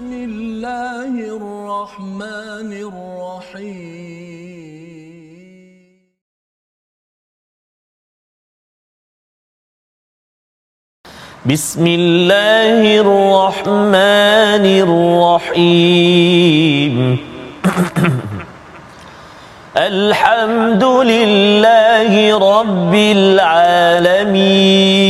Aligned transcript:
بسم 0.00 0.12
الله 0.12 1.14
الرحمن 1.36 2.72
الرحيم. 3.52 5.20
بسم 11.46 11.86
الله 11.86 13.00
الرحمن 13.04 14.64
الرحيم. 15.44 17.18
الحمد 19.76 20.84
لله 20.84 22.38
رب 22.38 22.94
العالمين. 22.94 25.09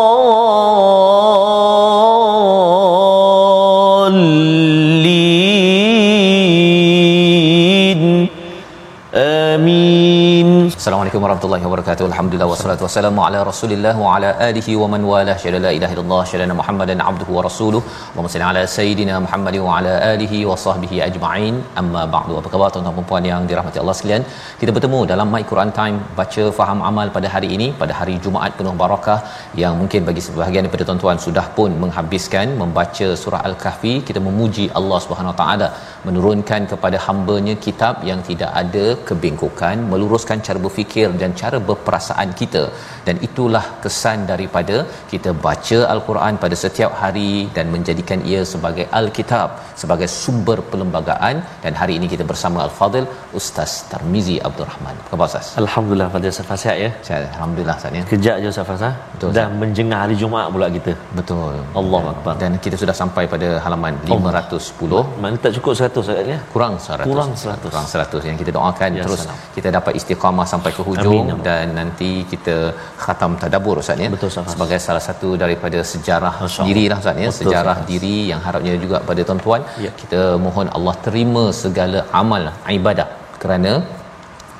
Assalamualaikum 11.11 11.29
warahmatullahi 11.29 11.65
wabarakatuh. 11.67 12.05
Alhamdulillah 12.09 12.47
wassalatu 12.51 12.83
wassalamu 12.85 13.21
ala 13.23 13.39
Rasulillah 13.47 13.91
wa 14.01 14.11
ala 14.17 14.29
alihi 14.45 14.73
wa 14.81 14.87
man 14.93 15.01
wala 15.09 15.33
syada 15.41 15.59
la 15.65 15.71
ilaha 15.77 15.93
illallah 15.95 16.19
syada 16.29 16.55
Muhammadan 16.59 16.99
abduhu 17.09 17.31
wa 17.37 17.41
rasuluh. 17.47 17.81
Allahumma 17.87 18.31
salli 18.33 18.45
ala 18.49 18.61
sayidina 18.75 19.15
Muhammad 19.25 19.55
wa 19.65 19.73
ala 19.77 19.93
alihi 20.11 20.37
wa 20.49 20.55
sahbihi 20.65 20.97
ajma'in. 21.07 21.55
Amma 21.81 22.03
ba'du. 22.13 22.37
Apa 22.41 22.51
khabar 22.53 22.69
tuan-tuan 22.75 22.95
dan 22.99 23.07
puan 23.09 23.25
yang 23.31 23.41
dirahmati 23.49 23.81
Allah 23.81 23.95
sekalian? 23.99 24.23
Kita 24.61 24.73
bertemu 24.77 25.01
dalam 25.11 25.27
My 25.35 25.43
Quran 25.51 25.73
Time 25.79 25.97
baca 26.21 26.45
faham 26.59 26.79
amal 26.91 27.11
pada 27.17 27.29
hari 27.35 27.49
ini 27.57 27.67
pada 27.81 27.95
hari 27.99 28.15
Jumaat 28.27 28.55
penuh 28.61 28.75
barakah 28.83 29.19
yang 29.63 29.75
mungkin 29.81 30.07
bagi 30.11 30.23
sebahagian 30.27 30.63
daripada 30.67 30.87
tuan-tuan 30.91 31.19
sudah 31.27 31.45
pun 31.59 31.77
menghabiskan 31.83 32.55
membaca 32.63 33.09
surah 33.25 33.43
Al-Kahfi. 33.51 33.93
Kita 34.11 34.21
memuji 34.29 34.67
Allah 34.81 35.01
Subhanahu 35.07 35.33
Wa 35.35 35.39
Taala 35.43 35.69
menurunkan 36.07 36.71
kepada 36.73 36.99
hamba-Nya 37.09 37.57
kitab 37.67 38.07
yang 38.11 38.21
tidak 38.31 38.53
ada 38.63 38.87
kebengkokan, 39.11 39.77
meluruskan 39.93 40.39
cara 40.49 40.59
berfikir 40.67 40.99
dan 41.21 41.31
cara 41.41 41.57
berperasaan 41.69 42.29
kita 42.41 42.63
dan 43.07 43.15
itulah 43.27 43.63
kesan 43.83 44.19
daripada 44.31 44.77
kita 45.11 45.29
baca 45.45 45.79
al-Quran 45.93 46.33
pada 46.43 46.55
setiap 46.63 46.91
hari 47.03 47.31
dan 47.55 47.65
menjadikan 47.75 48.19
ia 48.31 48.41
sebagai 48.53 48.85
al-kitab 48.99 49.49
sebagai 49.81 50.09
sumber 50.21 50.57
perlembagaan 50.71 51.35
dan 51.65 51.73
hari 51.81 51.93
ini 51.99 52.07
kita 52.13 52.25
bersama 52.31 52.59
al-Fadil 52.67 53.07
Ustaz 53.39 53.71
Tarmizi 53.91 54.37
Abdul 54.49 54.67
Rahman. 54.71 54.95
Apa 55.01 55.09
khabar 55.13 55.27
Ustaz? 55.31 55.47
Alhamdulillah 55.63 56.09
pada 56.15 56.25
Ustaz 56.33 56.59
sihat 56.63 56.77
ya. 56.85 56.89
Sihat 57.07 57.21
alhamdulillah 57.35 57.75
Ustaz 57.81 57.99
ya. 57.99 58.03
Kejap 58.13 58.35
je 58.43 58.47
Ustaz 58.53 58.67
Fasa. 58.71 58.89
Betul, 59.13 59.29
Dah 59.39 59.47
menjengah 59.63 59.99
hari 60.03 60.15
Jumaat 60.23 60.47
pula 60.55 60.67
kita. 60.77 60.93
Betul. 61.19 61.55
Allahu 61.81 62.07
akbar. 62.13 62.33
Dan 62.43 62.51
kita 62.65 62.75
sudah 62.83 62.95
sampai 63.01 63.23
pada 63.33 63.49
halaman 63.65 63.93
510 64.07 65.21
Mana 65.23 65.35
tak 65.45 65.51
cukup 65.57 65.73
100 65.79 66.03
Ustaz 66.03 66.27
ya? 66.33 66.37
kurang 66.53 66.73
100 66.87 67.07
Kurang 67.09 67.31
100. 67.43 67.65
kurang 67.65 67.85
100 67.93 68.29
yang 68.29 68.37
kita 68.41 68.51
doakan 68.57 68.89
Ya, 68.99 69.03
terus 69.05 69.21
salam. 69.25 69.37
kita 69.57 69.67
dapat 69.77 69.93
istiqamah 69.99 70.45
sampai 70.53 70.71
ke 70.77 70.81
hujung 70.91 71.25
Amin, 71.27 71.43
dan 71.47 71.65
nanti 71.79 72.09
kita 72.31 72.55
khatam 73.03 73.31
tadabbur 73.43 73.75
Ustaz 73.83 74.03
ya 74.05 74.09
Betul, 74.15 74.29
Ustaz. 74.33 74.51
sebagai 74.55 74.79
salah 74.87 75.03
satu 75.09 75.29
daripada 75.43 75.79
sejarah 75.93 76.33
Masya 76.41 76.59
Allah. 76.59 76.67
diri 76.71 76.83
lah 76.91 76.99
Ustaz 77.03 77.17
ya 77.25 77.29
Betul, 77.31 77.39
sejarah 77.41 77.77
Ustaz. 77.77 77.89
diri 77.93 78.15
yang 78.31 78.41
harapnya 78.47 78.75
juga 78.83 78.99
pada 79.09 79.23
tuan-tuan 79.29 79.63
Ya. 79.87 79.91
kita 80.03 80.21
mohon 80.45 80.69
Allah 80.77 80.95
terima 81.07 81.45
segala 81.63 82.01
amal 82.21 82.45
ibadah 82.79 83.07
kerana 83.45 83.73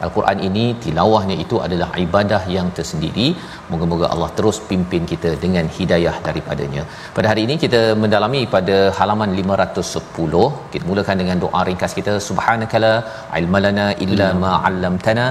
Al-Quran 0.06 0.38
ini 0.48 0.64
tilawahnya 0.84 1.36
itu 1.44 1.56
adalah 1.66 1.88
ibadah 2.04 2.40
yang 2.54 2.68
tersendiri. 2.78 3.26
Moga-moga 3.72 4.06
Allah 4.14 4.30
terus 4.38 4.58
pimpin 4.70 5.04
kita 5.12 5.32
dengan 5.44 5.66
hidayah 5.76 6.14
daripadanya. 6.28 6.84
Pada 7.18 7.28
hari 7.32 7.42
ini 7.48 7.56
kita 7.64 7.82
mendalami 8.04 8.42
pada 8.56 8.78
halaman 9.00 9.30
510. 9.42 10.48
Kita 10.74 10.84
mulakan 10.90 11.18
dengan 11.22 11.38
doa 11.44 11.62
ringkas 11.70 11.94
kita. 12.00 12.14
Subhanakala 12.30 12.94
ilmalana 13.42 13.88
illa 14.06 14.30
ma 14.44 14.52
'allamtana 14.64 15.26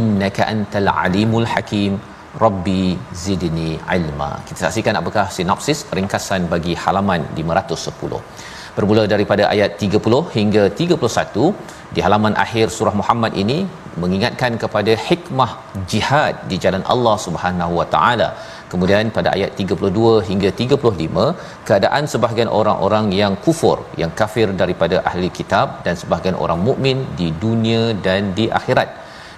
innaka 0.00 0.44
antal 0.54 0.90
alimul 1.04 1.48
hakim. 1.54 1.94
Rabbi 2.44 2.82
zidni 3.20 3.70
ilma. 3.96 4.30
Kita 4.48 4.58
saksikan 4.64 4.96
apakah 5.00 5.24
sinopsis 5.36 5.78
ringkasan 5.98 6.42
bagi 6.52 6.74
halaman 6.82 7.22
510 7.38 8.20
bermula 8.76 9.02
daripada 9.12 9.44
ayat 9.54 9.70
30 9.84 10.20
hingga 10.36 10.64
31 10.80 11.44
di 11.94 12.00
halaman 12.06 12.34
akhir 12.44 12.66
surah 12.76 12.94
Muhammad 13.00 13.32
ini 13.42 13.58
mengingatkan 14.02 14.52
kepada 14.62 14.92
hikmah 15.06 15.50
jihad 15.92 16.34
di 16.50 16.56
jalan 16.64 16.82
Allah 16.94 17.16
Subhanahu 17.26 17.72
Wa 17.80 17.86
Taala. 17.94 18.28
Kemudian 18.72 19.12
pada 19.16 19.28
ayat 19.36 19.50
32 19.62 20.12
hingga 20.28 20.50
35 20.60 21.24
keadaan 21.68 22.04
sebahagian 22.12 22.50
orang-orang 22.60 23.06
yang 23.20 23.34
kufur, 23.46 23.78
yang 24.02 24.12
kafir 24.20 24.48
daripada 24.62 24.96
ahli 25.10 25.30
kitab 25.38 25.80
dan 25.86 25.96
sebahagian 26.02 26.38
orang 26.44 26.60
mukmin 26.68 27.00
di 27.20 27.28
dunia 27.44 27.82
dan 28.06 28.34
di 28.38 28.46
akhirat 28.60 28.88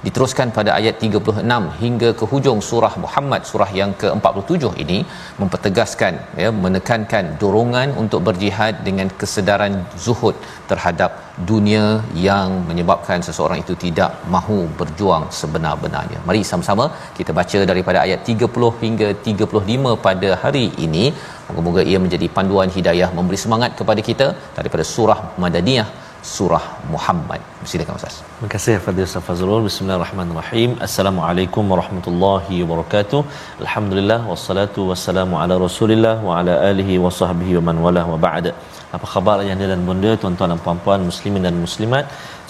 diteruskan 0.06 0.48
pada 0.56 0.70
ayat 0.78 0.96
36 1.06 1.62
hingga 1.82 2.10
ke 2.18 2.24
hujung 2.32 2.60
surah 2.68 2.92
Muhammad 3.04 3.42
surah 3.50 3.70
yang 3.80 3.92
ke-47 4.02 4.70
ini 4.84 4.98
mempertegaskan 5.40 6.14
ya 6.42 6.50
menekankan 6.64 7.24
dorongan 7.42 7.90
untuk 8.02 8.20
berjihad 8.28 8.74
dengan 8.88 9.10
kesedaran 9.20 9.74
zuhud 10.04 10.36
terhadap 10.70 11.10
dunia 11.50 11.84
yang 12.28 12.48
menyebabkan 12.68 13.18
seseorang 13.26 13.58
itu 13.64 13.74
tidak 13.84 14.12
mahu 14.34 14.58
berjuang 14.80 15.24
sebenar-benarnya. 15.40 16.20
Mari 16.28 16.42
sama-sama 16.50 16.86
kita 17.18 17.32
baca 17.38 17.60
daripada 17.70 17.98
ayat 18.06 18.20
30 18.32 18.72
hingga 18.82 19.08
35 19.28 19.94
pada 20.06 20.30
hari 20.42 20.66
ini. 20.86 21.04
Moga-moga 21.48 21.82
ia 21.90 21.98
menjadi 22.04 22.26
panduan 22.36 22.70
hidayah 22.76 23.08
memberi 23.18 23.38
semangat 23.44 23.70
kepada 23.78 24.00
kita 24.08 24.26
daripada 24.58 24.84
surah 24.94 25.20
Madaniyah 25.44 25.88
surah 26.34 26.64
Muhammad. 26.94 27.40
Silakan 27.70 27.94
Ustaz. 27.98 28.16
Terima 28.20 28.50
kasih 28.54 28.72
kepada 28.78 29.06
Ustaz 29.08 29.24
Fazrul. 29.28 29.62
Bismillahirrahmanirrahim. 29.68 30.70
Assalamualaikum 30.86 31.64
warahmatullahi 31.72 32.56
wabarakatuh. 32.62 33.20
Alhamdulillah 33.64 34.20
wassalatu 34.30 34.88
wassalamu 34.90 35.40
ala 35.42 35.56
Rasulillah 35.66 36.16
wa 36.28 36.40
ala 36.40 36.54
alihi 36.70 36.96
wa 37.04 37.12
sahbihi 37.20 37.54
wa 37.58 37.64
man 37.68 37.78
walah 37.86 38.04
wa 38.12 38.18
ba'd. 38.26 38.46
Apa 38.96 39.06
khabar 39.14 39.36
ayah 39.44 39.56
dan 39.72 39.80
bunda, 39.88 40.12
tuan-tuan 40.20 40.50
dan 40.52 40.60
puan-puan, 40.66 41.00
muslimin 41.10 41.42
dan 41.48 41.56
muslimat, 41.66 42.04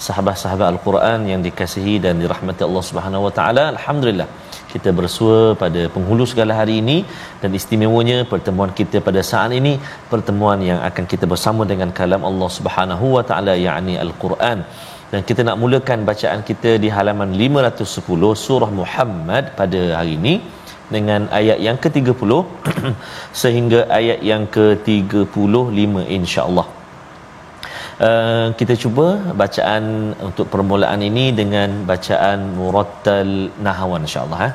sahabat-sahabat 0.07 0.67
Al-Quran 0.73 1.19
yang 1.31 1.41
dikasihi 1.47 1.95
dan 2.05 2.21
dirahmati 2.23 2.63
Allah 2.69 2.83
Subhanahu 2.91 3.25
wa 3.27 3.33
taala. 3.39 3.65
Alhamdulillah. 3.75 4.29
Kita 4.73 4.89
bersua 4.99 5.37
pada 5.61 5.81
penghulu 5.95 6.25
segala 6.31 6.53
hari 6.59 6.75
ini 6.81 6.97
dan 7.41 7.57
istimewanya 7.59 8.17
pertemuan 8.31 8.71
kita 8.79 8.97
pada 9.07 9.21
saat 9.31 9.51
ini 9.59 9.73
pertemuan 10.13 10.61
yang 10.69 10.79
akan 10.89 11.05
kita 11.11 11.25
bersama 11.33 11.65
dengan 11.71 11.91
kalam 11.99 12.23
Allah 12.29 12.49
Subhanahu 12.57 13.07
wa 13.17 13.23
taala 13.29 13.55
yakni 13.67 13.95
Al-Quran 14.05 14.59
dan 15.11 15.21
kita 15.29 15.41
nak 15.47 15.57
mulakan 15.61 15.99
bacaan 16.09 16.41
kita 16.49 16.71
di 16.83 16.89
halaman 16.95 17.29
510 17.43 18.45
surah 18.45 18.71
Muhammad 18.81 19.43
pada 19.59 19.81
hari 19.97 20.13
ini 20.21 20.33
dengan 20.95 21.21
ayat 21.39 21.57
yang 21.67 21.77
ke-30 21.83 22.31
sehingga 23.41 23.79
ayat 23.99 24.19
yang 24.31 24.43
ke-35 24.55 26.05
insya-Allah. 26.17 26.67
Uh, 27.98 28.46
kita 28.58 28.74
cuba 28.82 29.06
bacaan 29.40 30.14
untuk 30.18 30.46
permulaan 30.52 31.00
ini 31.10 31.30
dengan 31.40 31.86
bacaan 31.90 32.58
murattal 32.58 33.32
nahwan 33.66 34.02
insya-Allah 34.06 34.40
eh. 34.48 34.54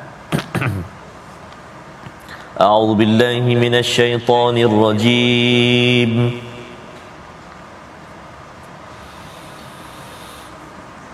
أعوذ 2.60 2.94
بالله 2.94 3.40
من 3.40 3.74
الشيطان 3.74 4.56
الرجيم 4.68 6.40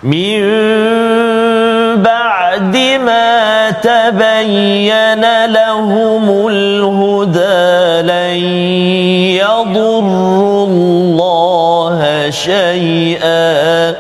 من 0.07 0.39
بعد 2.03 2.77
ما 3.03 3.71
تبين 3.71 5.25
لهم 5.47 6.47
الهدى 6.49 8.03
لن 8.07 8.39
يضروا 9.43 10.67
الله 10.67 12.31
شيئا 12.31 13.95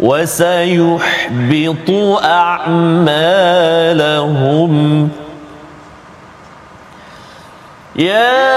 وسيحبط 0.00 1.90
أعمالهم. 2.24 3.14
يا 7.96 8.53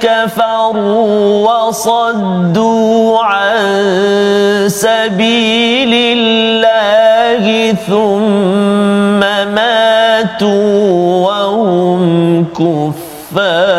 كفروا 0.00 1.48
وصدوا 1.48 3.18
عن 3.22 3.58
سبيل 4.68 5.92
الله 6.18 7.72
ثم 7.72 9.20
ماتوا 9.54 11.26
وهم 11.26 12.44
كفار. 12.54 13.76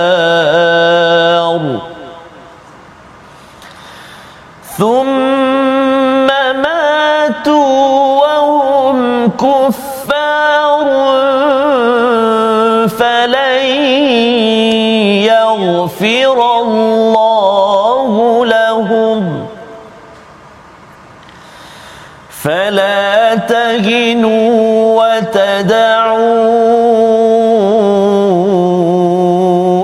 دعوا 25.88 26.28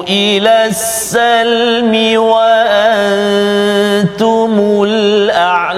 إلى 0.04 0.66
السلم 0.66 2.22
وأنتم 2.22 3.24
الأعلون. 4.88 5.74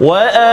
وأنتم 0.00 0.52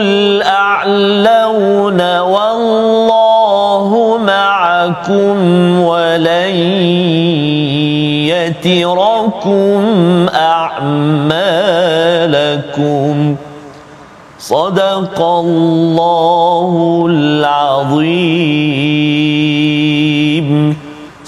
الأعلون 0.00 2.00
والله 2.18 4.18
معكم 4.26 5.36
ولن 5.80 6.54
يتركم 8.32 9.80
أعمالكم 10.34 11.45
اعمالكم 12.55 13.35
صدق 14.39 15.19
الله 15.21 16.73
العظيم 17.11 18.51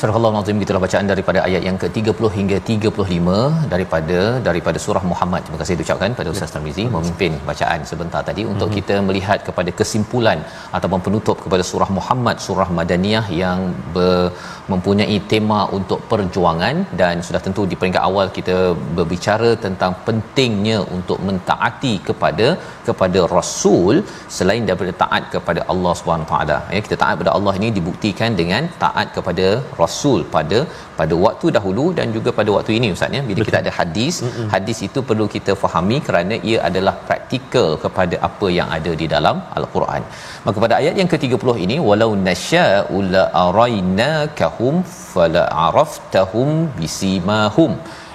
Surah 0.03 0.15
Allah 0.19 0.31
Nazim 0.35 0.57
gitulah 0.61 0.81
bacaan 0.83 1.07
daripada 1.11 1.39
ayat 1.47 1.61
yang 1.67 1.77
ke-30 1.81 2.29
hingga 2.37 2.57
35 2.69 3.35
daripada 3.73 4.19
daripada 4.47 4.77
surah 4.85 5.03
Muhammad. 5.11 5.41
Terima 5.45 5.59
kasih 5.61 5.75
diucapkan 5.79 6.11
pada 6.19 6.29
Ustaz 6.33 6.49
Tarmizi 6.53 6.83
memimpin 6.95 7.33
bacaan 7.49 7.79
sebentar 7.91 8.21
tadi 8.29 8.43
untuk 8.53 8.67
mm-hmm. 8.67 8.77
kita 8.77 8.95
melihat 9.07 9.39
kepada 9.47 9.71
kesimpulan 9.79 10.39
ataupun 10.77 10.99
penutup 11.05 11.37
kepada 11.45 11.63
surah 11.69 11.89
Muhammad 11.99 12.35
surah 12.47 12.67
Madaniyah 12.79 13.25
yang 13.43 13.59
ber, 13.95 14.11
mempunyai 14.72 15.16
tema 15.32 15.60
untuk 15.78 16.00
perjuangan 16.10 16.76
dan 17.00 17.22
sudah 17.26 17.40
tentu 17.46 17.62
di 17.70 17.76
peringkat 17.80 18.02
awal 18.08 18.26
kita 18.38 18.56
berbicara 18.98 19.50
tentang 19.66 19.92
pentingnya 20.06 20.78
untuk 20.96 21.18
mentaati 21.28 21.94
kepada 22.08 22.48
kepada 22.88 23.22
rasul 23.36 23.94
selain 24.36 24.64
daripada 24.70 24.92
taat 25.02 25.24
kepada 25.34 25.62
Allah 25.74 25.94
Subhanahu 26.00 26.30
taala. 26.32 26.58
Ya 26.76 26.82
kita 26.88 26.98
taat 27.02 27.14
kepada 27.16 27.34
Allah 27.38 27.54
ini 27.60 27.70
dibuktikan 27.78 28.32
dengan 28.40 28.64
taat 28.84 29.08
kepada 29.16 29.48
rasul 29.82 30.20
pada 30.36 30.60
pada 31.00 31.14
waktu 31.24 31.46
dahulu 31.56 31.84
dan 31.98 32.06
juga 32.16 32.30
pada 32.38 32.50
waktu 32.56 32.72
ini 32.78 32.88
ustaz 32.94 33.16
ya 33.16 33.22
bila 33.28 33.38
Betul. 33.38 33.48
kita 33.48 33.58
ada 33.62 33.72
hadis 33.78 34.14
Mm-mm. 34.24 34.48
hadis 34.54 34.78
itu 34.86 35.00
perlu 35.08 35.26
kita 35.34 35.52
fahami 35.62 35.98
kerana 36.06 36.36
ia 36.50 36.58
adalah 36.68 36.94
praktikal 37.08 37.68
kepada 37.84 38.16
apa 38.28 38.46
yang 38.58 38.68
ada 38.78 38.92
di 39.02 39.06
dalam 39.14 39.36
al-Quran 39.60 40.02
maka 40.46 40.58
pada 40.64 40.74
ayat 40.80 40.96
yang 41.00 41.10
ke-30 41.12 41.54
ini 41.66 41.76
walau 41.88 42.10
nasya'u 42.28 42.98
la 43.14 43.24
arainakahum 44.58 44.74
fala 45.12 45.42
araftahum 45.66 46.48
bisimahum. 46.80 47.72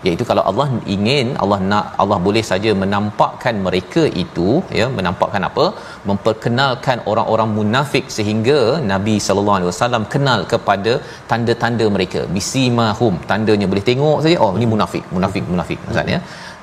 Iaitu 0.08 0.24
kalau 0.30 0.44
Allah 0.50 0.68
ingin 0.94 1.28
Allah 1.44 1.60
nak 1.72 1.86
Allah 2.02 2.18
boleh 2.28 2.44
saja 2.52 2.72
menampakkan 2.84 3.56
mereka 3.68 4.04
itu 4.24 4.48
ya 4.80 4.86
menampakkan 4.98 5.42
apa? 5.50 5.66
Memperkenalkan 6.10 6.98
orang-orang 7.12 7.50
munafik 7.60 8.06
sehingga 8.18 8.60
Nabi 8.92 9.16
sallallahu 9.26 9.58
alaihi 9.60 9.72
wasallam 9.72 10.06
kenal 10.16 10.42
kepada 10.54 10.94
tanda-tanda 11.32 11.88
mereka 11.98 12.24
bisimahum. 12.38 13.16
Tandanya 13.32 13.70
boleh 13.74 13.86
tengok 13.92 14.20
saja 14.26 14.38
oh 14.46 14.52
ini 14.60 14.68
munafik 14.74 15.06
munafik 15.16 15.46
munafik 15.54 15.80
maksudnya 15.88 16.20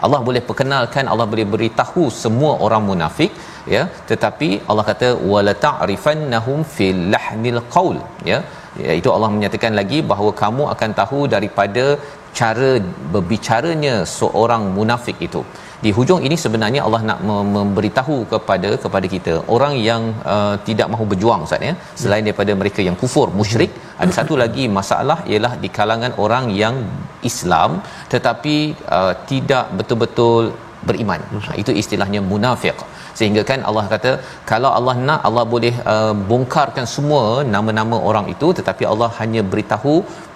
Allah 0.07 0.21
boleh 0.29 0.43
perkenalkan 0.49 1.05
Allah 1.13 1.27
boleh 1.33 1.47
beritahu 1.55 2.05
semua 2.23 2.53
orang 2.67 2.85
munafik 2.91 3.33
ya. 3.75 3.83
Tetapi 4.11 4.49
Allah 4.71 4.85
kata 4.93 5.09
wala 5.33 5.55
ta'rifannahum 5.67 6.61
fil 6.77 7.03
lahnil 7.17 7.61
qaul 7.77 7.99
ya 8.33 8.41
iaitu 8.87 9.09
Allah 9.15 9.31
menyatakan 9.37 9.73
lagi 9.81 9.99
bahawa 10.13 10.33
kamu 10.43 10.65
akan 10.75 10.91
tahu 11.01 11.21
daripada 11.35 11.85
cara 12.39 12.71
berbicaranya 13.15 13.95
seorang 14.19 14.63
munafik 14.77 15.19
itu. 15.29 15.43
Di 15.85 15.91
hujung 15.97 16.21
ini 16.27 16.37
sebenarnya 16.43 16.81
Allah 16.87 17.01
nak 17.09 17.21
memberitahu 17.57 18.17
kepada 18.33 18.71
kepada 18.83 19.07
kita 19.15 19.35
orang 19.55 19.75
yang 19.89 20.03
uh, 20.33 20.55
tidak 20.69 20.89
mahu 20.93 21.05
berjuang 21.13 21.45
ustaz 21.47 21.69
ya. 21.69 21.75
Selain 22.03 22.25
daripada 22.29 22.55
mereka 22.63 22.81
yang 22.89 22.97
kufur 23.03 23.27
musyrik 23.41 23.73
ada 24.03 24.13
satu 24.19 24.37
lagi 24.43 24.67
masalah 24.79 25.19
ialah 25.33 25.53
di 25.63 25.71
kalangan 25.79 26.15
orang 26.25 26.47
yang 26.63 26.77
Islam 27.31 27.81
tetapi 28.15 28.57
uh, 28.97 29.13
tidak 29.31 29.67
betul-betul 29.79 30.53
beriman. 30.89 31.21
Ha, 31.47 31.53
itu 31.63 31.73
istilahnya 31.83 32.21
munafik 32.33 32.77
sehingga 33.19 33.43
kan 33.51 33.61
Allah 33.69 33.85
kata 33.93 34.13
kalau 34.51 34.71
Allah 34.79 34.97
nak 35.09 35.21
Allah 35.29 35.45
boleh 35.55 35.75
uh, 35.95 36.15
bongkarkan 36.31 36.87
semua 36.95 37.23
nama-nama 37.55 37.99
orang 38.11 38.27
itu 38.35 38.49
tetapi 38.59 38.87
Allah 38.93 39.11
hanya 39.21 39.43
beritahu 39.53 39.95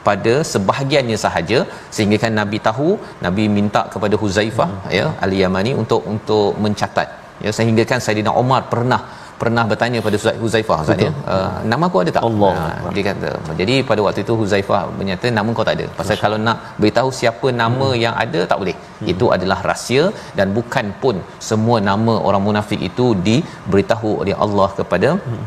pada 0.08 0.34
sebahagiannya 0.52 1.18
sahaja 1.24 1.58
sehingga 1.96 2.16
kan 2.24 2.32
Nabi 2.40 2.58
tahu 2.68 2.88
Nabi 3.26 3.44
minta 3.58 3.82
kepada 3.92 4.16
Huzaifah 4.22 4.70
hmm. 4.72 4.88
ya 4.98 5.06
al-Yamani 5.26 5.74
untuk 5.82 6.02
untuk 6.14 6.50
mencatat 6.66 7.08
ya 7.44 7.52
sehingga 7.58 7.84
kan 7.92 8.00
Saidina 8.06 8.32
Umar 8.42 8.62
pernah 8.72 9.00
pernah 9.44 9.64
bertanya 9.72 9.98
pada 10.06 10.16
Huzaifah 10.42 10.78
Ustaz 10.84 11.04
ya? 11.06 11.10
Uh, 11.34 11.50
nama 11.72 11.84
aku 11.88 11.98
ada 12.02 12.12
tak? 12.16 12.24
Allah 12.28 12.54
uh, 12.86 12.92
dia 12.96 13.04
kata 13.10 13.30
jadi 13.60 13.74
pada 13.90 14.00
waktu 14.06 14.22
itu 14.26 14.34
Huzaifah 14.42 14.82
menyata 15.00 15.26
nama 15.38 15.56
kau 15.58 15.66
tak 15.70 15.76
ada. 15.78 15.86
Pasal 15.98 16.18
kalau 16.24 16.38
nak 16.46 16.58
beritahu 16.82 17.10
siapa 17.20 17.48
nama 17.62 17.88
hmm. 17.90 18.00
yang 18.04 18.14
ada 18.24 18.42
tak 18.52 18.60
boleh. 18.62 18.76
Hmm. 18.84 19.08
itu 19.12 19.26
adalah 19.36 19.58
rahsia 19.70 20.02
dan 20.38 20.48
bukan 20.58 20.86
pun 21.02 21.16
semua 21.50 21.76
nama 21.90 22.14
orang 22.28 22.42
munafik 22.48 22.80
itu 22.90 23.06
diberitahu 23.28 24.10
oleh 24.24 24.36
Allah 24.46 24.70
kepada 24.80 25.10
hmm 25.28 25.44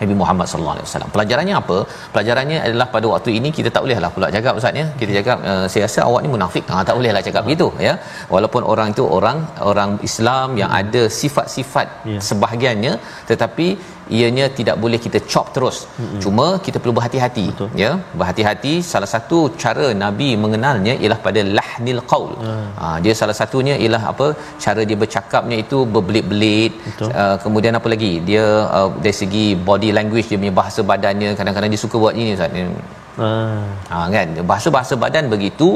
Nabi 0.00 0.14
Muhammad 0.20 0.46
sallallahu 0.50 0.76
alaihi 0.76 0.86
wasallam. 0.88 1.10
Pelajarannya 1.16 1.54
apa? 1.60 1.76
Pelajarannya 2.14 2.58
adalah 2.66 2.86
pada 2.94 3.06
waktu 3.12 3.30
ini 3.38 3.48
kita 3.58 3.68
tak 3.74 3.82
bolehlah 3.84 4.10
pula 4.16 4.28
cakap 4.36 4.58
ustaz 4.60 4.80
ya. 4.82 4.86
Kita 5.00 5.10
cakap 5.18 5.38
uh, 5.50 5.66
saya 5.72 5.82
rasa 5.88 6.00
awak 6.08 6.20
ni 6.24 6.30
munafik. 6.34 6.64
Ha 6.72 6.82
tak 6.88 6.96
bolehlah 6.98 7.22
cakap 7.28 7.42
begitu 7.46 7.68
ya. 7.88 7.94
Walaupun 8.34 8.62
orang 8.72 8.90
itu 8.94 9.04
orang 9.18 9.38
orang 9.72 9.90
Islam 10.08 10.48
yang 10.60 10.70
ada 10.80 11.02
sifat-sifat 11.20 11.86
yeah. 12.12 12.22
sebahagiannya 12.28 12.94
tetapi 13.30 13.68
ianya 14.18 14.46
tidak 14.58 14.76
boleh 14.82 14.98
kita 15.04 15.18
chop 15.32 15.46
terus. 15.56 15.76
Mm-hmm. 15.86 16.20
Cuma 16.24 16.46
kita 16.66 16.78
perlu 16.82 16.94
berhati-hati 16.98 17.46
Betul. 17.52 17.68
ya. 17.82 17.90
Berhati-hati 18.20 18.72
salah 18.92 19.10
satu 19.14 19.38
cara 19.62 19.86
Nabi 20.04 20.28
mengenalnya 20.44 20.94
ialah 21.02 21.20
pada 21.26 21.42
lahnil 21.58 22.02
qaul. 22.12 22.32
Mm. 22.48 22.66
Ha, 22.80 22.86
dia 23.04 23.14
salah 23.20 23.36
satunya 23.40 23.76
ialah 23.84 24.02
apa? 24.12 24.28
Cara 24.64 24.82
dia 24.88 24.98
bercakapnya 25.04 25.58
itu 25.64 25.80
berbelit-belit. 25.94 26.72
Uh, 27.00 27.36
kemudian 27.44 27.74
apa 27.80 27.88
lagi? 27.94 28.12
Dia 28.28 28.44
uh, 28.78 28.90
dari 29.04 29.16
segi 29.22 29.46
body 29.70 29.90
language 29.98 30.28
dia 30.32 30.40
punya 30.42 30.54
bahasa 30.60 30.82
badannya 30.92 31.30
kadang-kadang 31.38 31.72
dia 31.74 31.82
suka 31.86 31.96
buat 32.04 32.14
ini 32.22 32.36
Ustaz. 32.36 32.60
Hmm. 33.18 33.64
Ha 33.90 33.98
kan 34.14 34.28
bahasa-bahasa 34.50 34.94
badan 35.02 35.26
begitu 35.32 35.68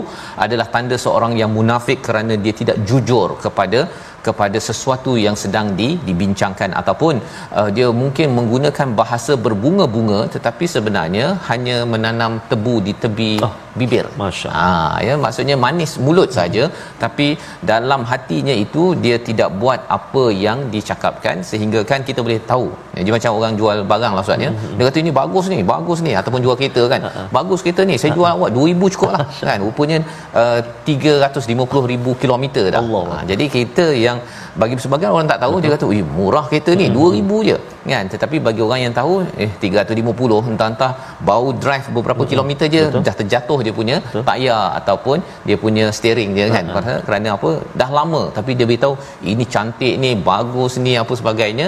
adalah 0.44 0.66
tanda 0.74 0.96
seorang 1.04 1.32
yang 1.40 1.50
munafik 1.56 1.98
kerana 2.06 2.34
dia 2.44 2.54
tidak 2.60 2.78
jujur 2.88 3.28
kepada 3.44 3.80
kepada 4.28 4.58
sesuatu 4.68 5.12
yang 5.26 5.36
sedang 5.42 5.68
di, 5.80 5.88
dibincangkan 6.08 6.70
ataupun 6.80 7.14
uh, 7.60 7.68
dia 7.76 7.88
mungkin 8.02 8.28
menggunakan 8.38 8.88
bahasa 9.00 9.34
berbunga-bunga 9.46 10.20
tetapi 10.34 10.64
sebenarnya 10.74 11.26
hanya 11.48 11.76
menanam 11.92 12.34
tebu 12.50 12.74
di 12.88 12.94
tebi 13.02 13.32
oh, 13.46 13.52
bibir. 13.80 14.06
Masya. 14.22 14.50
Ha 14.58 14.68
ya 15.06 15.14
maksudnya 15.24 15.56
manis 15.64 15.92
mulut 16.06 16.30
saja 16.38 16.64
tapi 17.02 17.28
dalam 17.72 18.02
hatinya 18.10 18.54
itu 18.64 18.82
dia 19.04 19.16
tidak 19.28 19.50
buat 19.62 19.80
apa 19.98 20.24
yang 20.46 20.58
dicakapkan 20.74 21.38
sehingga 21.50 21.82
kan 21.90 22.02
kita 22.08 22.20
boleh 22.26 22.40
tahu. 22.52 22.68
Ya, 22.96 23.00
dia 23.06 23.14
macam 23.16 23.32
orang 23.38 23.54
jual 23.60 23.78
barang 23.92 24.12
lah 24.16 24.22
Ustaz 24.26 24.44
ya. 24.46 24.50
Mm-hmm. 24.52 24.76
Dia 24.78 24.84
kata 24.88 24.98
ini 25.04 25.12
bagus 25.20 25.46
ni, 25.52 25.58
bagus 25.74 25.98
ni 26.06 26.12
ataupun 26.20 26.40
jual 26.44 26.56
kereta 26.60 26.82
kan. 26.92 27.00
Uh-huh. 27.08 27.26
Bagus 27.38 27.60
kereta 27.64 27.82
ni, 27.90 27.96
saya 28.02 28.12
jual 28.18 28.30
awak 28.36 28.50
2000 28.56 28.94
cukup 28.94 29.10
lah 29.16 29.24
kan. 29.50 29.58
Rupanya 29.66 29.98
uh, 30.42 30.60
350,000 30.88 32.22
kilometer 32.22 32.64
dah. 32.74 32.82
Allah. 32.82 33.04
Ha, 33.12 33.16
jadi 33.30 33.44
kereta 33.52 33.86
yang 34.06 34.17
bagi 34.60 34.74
sebagian 34.84 35.10
orang 35.16 35.28
tak 35.32 35.40
tahu 35.44 35.52
Betul. 35.56 35.62
dia 35.64 35.72
kata 35.74 35.86
ih 35.98 36.04
murah 36.18 36.44
kereta 36.50 36.72
ni 36.80 36.86
hmm. 36.88 36.96
2000 36.98 37.48
je 37.48 37.56
kan 37.92 38.04
tetapi 38.14 38.36
bagi 38.46 38.62
orang 38.66 38.80
yang 38.84 38.94
tahu 39.00 39.14
eh 39.44 39.50
350 39.64 40.52
entah-entah 40.52 40.92
bau 41.28 41.48
drive 41.64 41.86
beberapa 41.96 42.22
Betul. 42.22 42.30
kilometer 42.32 42.66
je 42.76 42.82
Betul. 42.88 43.04
dah 43.08 43.16
terjatuh 43.20 43.58
dia 43.66 43.74
punya 43.80 43.96
Betul. 44.06 44.24
tayar 44.30 44.62
ataupun 44.80 45.18
dia 45.48 45.56
punya 45.64 45.86
steering 45.98 46.32
dia 46.38 46.48
kan 46.56 46.66
uh 46.74 46.96
kerana 47.06 47.28
apa 47.36 47.50
dah 47.80 47.88
lama 47.96 48.20
tapi 48.36 48.50
dia 48.58 48.66
beritahu 48.68 48.94
ini 49.30 49.44
cantik 49.54 49.94
ni 50.02 50.10
bagus 50.28 50.72
ni 50.84 50.92
apa 51.02 51.12
sebagainya 51.20 51.66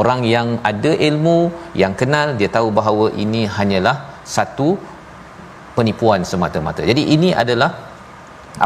orang 0.00 0.20
yang 0.34 0.48
ada 0.70 0.92
ilmu 1.08 1.38
yang 1.82 1.92
kenal 2.00 2.28
dia 2.40 2.50
tahu 2.56 2.68
bahawa 2.78 3.06
ini 3.24 3.42
hanyalah 3.56 3.96
satu 4.36 4.68
penipuan 5.76 6.22
semata-mata 6.32 6.82
jadi 6.90 7.02
ini 7.14 7.30
adalah 7.42 7.70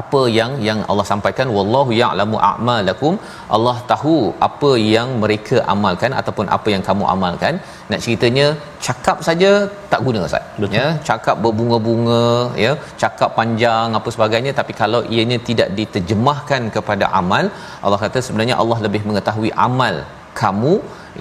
apa 0.01 0.21
yang 0.39 0.53
yang 0.69 0.79
Allah 0.91 1.07
sampaikan 1.13 1.49
wallahu 1.57 1.91
ya'lamu 2.03 2.37
a'malakum. 2.51 3.15
Allah 3.57 3.77
tahu 3.93 4.17
apa 4.49 4.73
yang 4.95 5.11
mereka 5.23 5.59
amalkan 5.75 6.13
ataupun 6.21 6.49
apa 6.57 6.69
yang 6.75 6.83
kamu 6.89 7.07
amalkan. 7.15 7.57
Nak 7.91 8.03
ceritanya 8.05 8.47
cakap 8.87 9.19
saja 9.29 9.51
tak 9.93 10.01
guna 10.07 10.21
ustaz. 10.29 10.45
Betul. 10.61 10.77
ya 10.79 10.87
cakap 11.09 11.37
berbunga-bunga 11.45 12.25
ya 12.65 12.73
cakap 13.03 13.31
panjang 13.39 13.89
apa 13.99 14.09
sebagainya 14.17 14.53
tapi 14.59 14.73
kalau 14.83 15.01
ianya 15.15 15.39
tidak 15.49 15.69
diterjemahkan 15.79 16.63
kepada 16.77 17.07
amal 17.21 17.45
Allah 17.85 17.99
kata 18.05 18.21
sebenarnya 18.27 18.57
Allah 18.63 18.79
lebih 18.87 19.03
mengetahui 19.09 19.51
amal 19.69 19.97
kamu 20.43 20.75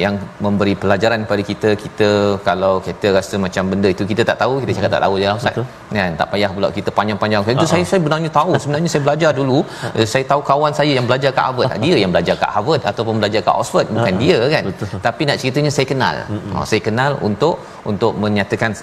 yang 0.04 0.14
memberi 0.46 0.74
pelajaran 0.84 1.20
kepada 1.26 1.44
kita 1.50 1.70
kita 1.84 2.10
kalau 2.48 2.74
kita 2.88 3.08
rasa 3.18 3.36
macam 3.46 3.64
benda 3.72 3.90
itu 3.96 4.04
kita 4.12 4.24
tak 4.30 4.38
tahu 4.42 4.54
kita 4.62 4.72
cakap 4.78 4.92
tak 4.96 5.04
tahu 5.06 5.16
je 5.22 5.26
lah 5.30 5.36
ustaz 5.42 5.58
kan 5.98 6.12
tak 6.22 6.28
payah 6.34 6.50
pula 6.56 6.70
kita 6.78 6.90
panjang-panjang 7.00 7.42
itu 7.46 7.54
uh-huh. 7.54 7.72
saya 7.74 7.86
saya 7.92 8.02
benarnya 8.06 8.32
tahu 8.40 8.52
sebenarnya 8.64 8.90
saya 8.94 9.04
belajar 9.08 9.32
dulu 9.40 9.60
uh-huh. 9.62 10.08
saya 10.14 10.24
tahu 10.32 10.42
kawan 10.52 10.74
saya 10.80 10.92
yang 10.98 11.06
belajar 11.10 11.30
kat 11.38 11.44
Harvard 11.48 11.70
dia 11.86 11.96
yang 12.04 12.12
belajar 12.16 12.36
kat 12.44 12.52
Harvard 12.56 12.82
ataupun 12.92 13.16
belajar 13.22 13.42
kat 13.48 13.56
Oxford 13.62 13.88
bukan 13.96 14.14
uh-huh. 14.14 14.24
dia 14.26 14.40
kan 14.56 14.64
Betul. 14.70 14.88
tapi 15.08 15.22
nak 15.30 15.38
ceritanya 15.42 15.72
saya 15.78 15.88
kenal 15.94 16.16
uh-huh. 16.26 16.66
saya 16.72 16.82
kenal 16.90 17.12
untuk 17.30 17.56
untuk 17.92 18.14
menyatakan 18.26 18.74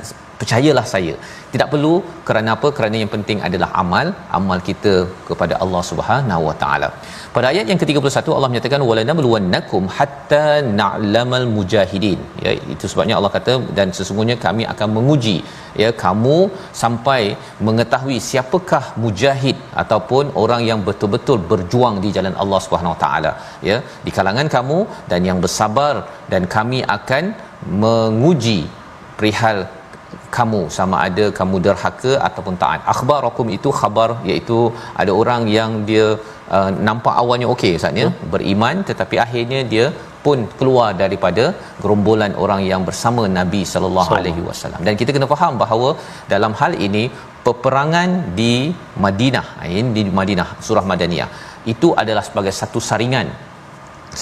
percayalah 0.41 0.85
saya. 0.93 1.15
Tidak 1.53 1.69
perlu 1.73 1.93
kerana 2.29 2.51
apa? 2.57 2.69
Kerana 2.77 2.97
yang 3.03 3.11
penting 3.15 3.39
adalah 3.49 3.69
amal. 3.83 4.07
Amal 4.39 4.59
kita 4.69 4.95
kepada 5.29 5.55
Allah 5.65 5.83
Subhanahu 5.91 6.43
Wa 6.49 6.55
Taala. 6.63 6.89
Pada 7.35 7.47
ayat 7.53 7.67
yang 7.71 7.81
ke-31 7.83 8.29
Allah 8.37 8.51
menyatakan 8.53 8.83
wala 8.91 9.03
nabluwannakum 9.11 9.83
hatta 9.97 10.47
na'lamal 10.81 11.47
mujahidin. 11.57 12.21
Ya 12.45 12.53
itu 12.75 12.87
sebabnya 12.93 13.17
Allah 13.19 13.33
kata 13.37 13.55
dan 13.79 13.89
sesungguhnya 13.99 14.37
kami 14.47 14.65
akan 14.75 14.89
menguji 14.99 15.37
ya 15.83 15.91
kamu 16.05 16.39
sampai 16.83 17.21
mengetahui 17.69 18.17
siapakah 18.29 18.85
mujahid 19.05 19.59
ataupun 19.83 20.33
orang 20.45 20.65
yang 20.71 20.81
betul-betul 20.89 21.39
berjuang 21.53 21.99
di 22.05 22.11
jalan 22.17 22.37
Allah 22.45 22.61
Subhanahu 22.67 22.95
Wa 22.97 23.01
Taala. 23.05 23.33
Ya 23.71 23.79
di 24.07 24.13
kalangan 24.19 24.49
kamu 24.57 24.79
dan 25.13 25.21
yang 25.31 25.41
bersabar 25.45 25.95
dan 26.33 26.45
kami 26.57 26.81
akan 26.97 27.25
menguji 27.85 28.61
perihal 29.19 29.59
kamu 30.37 30.61
sama 30.77 30.97
ada 31.07 31.25
kamu 31.39 31.57
derhaka 31.67 32.13
ataupun 32.29 32.55
taat. 32.63 32.81
Akhbarakum 32.93 33.49
itu 33.57 33.71
khabar 33.81 34.11
iaitu 34.31 34.59
ada 35.03 35.13
orang 35.23 35.43
yang 35.57 35.73
dia 35.89 36.07
uh, 36.57 36.71
nampak 36.89 37.15
awalnya 37.23 37.49
okey 37.55 37.73
ustaz 37.81 38.01
ya? 38.03 38.09
Hmm. 38.11 38.31
beriman 38.35 38.77
tetapi 38.91 39.19
akhirnya 39.27 39.61
dia 39.73 39.87
pun 40.25 40.39
keluar 40.59 40.89
daripada 41.03 41.45
gerombolan 41.83 42.33
orang 42.45 42.61
yang 42.71 42.83
bersama 42.89 43.23
Nabi 43.41 43.63
sallallahu 43.73 44.13
alaihi 44.21 44.43
wasallam. 44.49 44.81
Dan 44.89 44.97
kita 45.03 45.11
kena 45.17 45.29
faham 45.35 45.55
bahawa 45.63 45.91
dalam 46.33 46.55
hal 46.61 46.75
ini 46.89 47.05
peperangan 47.47 48.11
di 48.41 48.55
Madinah 49.05 49.47
ini 49.79 49.93
di 49.99 50.03
Madinah 50.19 50.49
surah 50.67 50.85
Madaniyah 50.91 51.31
itu 51.73 51.89
adalah 52.03 52.25
sebagai 52.29 52.53
satu 52.61 52.81
saringan 52.89 53.29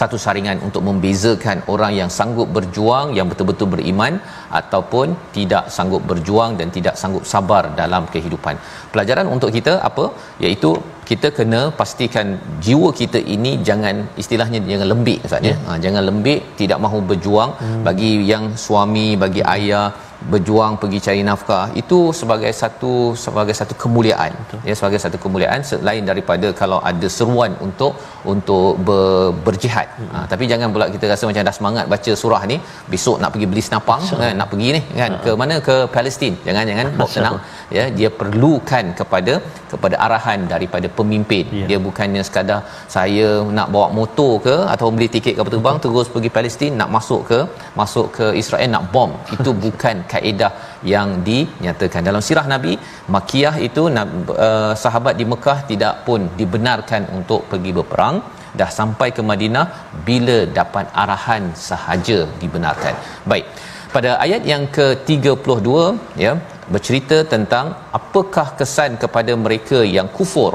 satu 0.01 0.17
saringan 0.25 0.59
untuk 0.67 0.83
membezakan 0.89 1.59
orang 1.73 1.93
yang 2.01 2.11
sanggup 2.19 2.49
berjuang 2.57 3.17
yang 3.19 3.27
betul-betul 3.31 3.69
beriman 3.75 4.21
ataupun 4.61 5.17
tidak 5.37 5.73
sanggup 5.77 6.03
berjuang 6.11 6.61
dan 6.61 6.69
tidak 6.77 6.95
sanggup 7.01 7.25
sabar 7.33 7.73
dalam 7.81 8.05
kehidupan. 8.15 8.57
Pelajaran 8.93 9.29
untuk 9.37 9.53
kita 9.57 9.81
apa? 9.91 10.07
iaitu 10.45 10.71
kita 11.11 11.29
kena 11.37 11.61
pastikan 11.81 12.27
jiwa 12.65 12.89
kita 13.01 13.21
ini 13.35 13.53
jangan 13.69 13.97
istilahnya 14.23 14.59
jangan 14.71 14.89
lembik 14.93 15.19
ustaz 15.27 15.49
ya. 15.49 15.53
Yeah. 15.53 15.59
Ha, 15.69 15.79
jangan 15.85 16.03
lembik, 16.09 16.41
tidak 16.61 16.79
mahu 16.85 16.99
berjuang 17.11 17.53
hmm. 17.63 17.83
bagi 17.89 18.11
yang 18.33 18.45
suami, 18.65 19.09
bagi 19.25 19.43
ayah 19.57 19.87
berjuang 20.33 20.73
pergi 20.83 20.99
cari 21.07 21.23
nafkah 21.29 21.65
itu 21.81 21.99
sebagai 22.21 22.51
satu 22.61 22.93
sebagai 23.25 23.55
satu 23.59 23.75
kemuliaan 23.83 24.33
Betul. 24.39 24.61
ya 24.69 24.75
sebagai 24.79 24.99
satu 25.05 25.19
kemuliaan 25.25 25.61
selain 25.69 26.05
daripada 26.11 26.49
kalau 26.61 26.79
ada 26.91 27.09
seruan 27.17 27.53
untuk 27.67 27.93
untuk 28.33 28.73
ber, 28.87 29.31
berjihad 29.47 29.89
hmm. 29.99 30.11
ha, 30.15 30.25
tapi 30.33 30.45
jangan 30.53 30.75
pula 30.75 30.89
kita 30.95 31.07
rasa 31.13 31.31
macam 31.31 31.47
dah 31.49 31.57
semangat 31.59 31.85
baca 31.95 32.13
surah 32.23 32.43
ni 32.53 32.57
besok 32.95 33.17
nak 33.23 33.33
pergi 33.35 33.49
beli 33.53 33.63
senapang 33.69 34.03
kan 34.23 34.35
nak 34.41 34.51
pergi 34.53 34.69
ni 34.77 34.83
kan 35.01 35.11
ha. 35.15 35.23
ke 35.27 35.31
mana 35.43 35.57
ke 35.69 35.77
Palestin 35.97 36.35
jangan 36.49 36.65
jangan 36.71 36.87
bawa 36.99 37.11
senang 37.17 37.39
ya 37.77 37.85
dia 38.01 38.11
perlukan 38.21 38.85
kepada 39.01 39.37
kepada 39.73 39.97
arahan 40.07 40.41
daripada 40.55 40.89
pemimpin. 40.99 41.45
Ya. 41.59 41.67
dia 41.71 41.79
bukannya 41.87 42.23
sekadar 42.29 42.61
saya 42.95 43.29
nak 43.59 43.69
bawa 43.75 43.89
motor 43.99 44.33
ke 44.47 44.57
atau 44.75 44.87
beli 44.97 45.09
tiket 45.15 45.35
kapal 45.39 45.53
terbang 45.55 45.79
terus 45.85 46.09
pergi 46.15 46.31
Palestin 46.37 46.73
nak 46.81 46.91
masuk 46.97 47.21
ke 47.31 47.39
masuk 47.81 48.07
ke 48.17 48.27
Israel 48.43 48.71
nak 48.75 48.87
bom 48.95 49.13
itu 49.37 49.53
bukan 49.65 49.97
kaedah 50.13 50.53
yang 50.95 51.09
dinyatakan. 51.29 52.03
Dalam 52.09 52.25
sirah 52.29 52.47
nabi 52.55 52.75
makiyah 53.17 53.55
itu 53.69 53.85
uh, 53.93 54.73
sahabat 54.85 55.15
di 55.21 55.27
Mekah 55.33 55.59
tidak 55.71 55.95
pun 56.09 56.23
dibenarkan 56.41 57.05
untuk 57.19 57.43
pergi 57.53 57.73
berperang. 57.79 58.19
Dah 58.59 58.71
sampai 58.81 59.09
ke 59.17 59.23
Madinah 59.31 59.67
bila 60.07 60.37
dapat 60.59 60.87
arahan 61.03 61.43
sahaja 61.69 62.19
dibenarkan. 62.43 62.95
Baik 63.31 63.45
pada 63.95 64.11
ayat 64.25 64.43
yang 64.53 64.65
ke-32 64.77 65.69
ya 66.25 66.33
bercerita 66.73 67.19
tentang 67.35 67.67
apakah 67.99 68.49
kesan 68.59 68.93
kepada 69.03 69.33
mereka 69.45 69.79
yang 69.97 70.09
kufur 70.17 70.53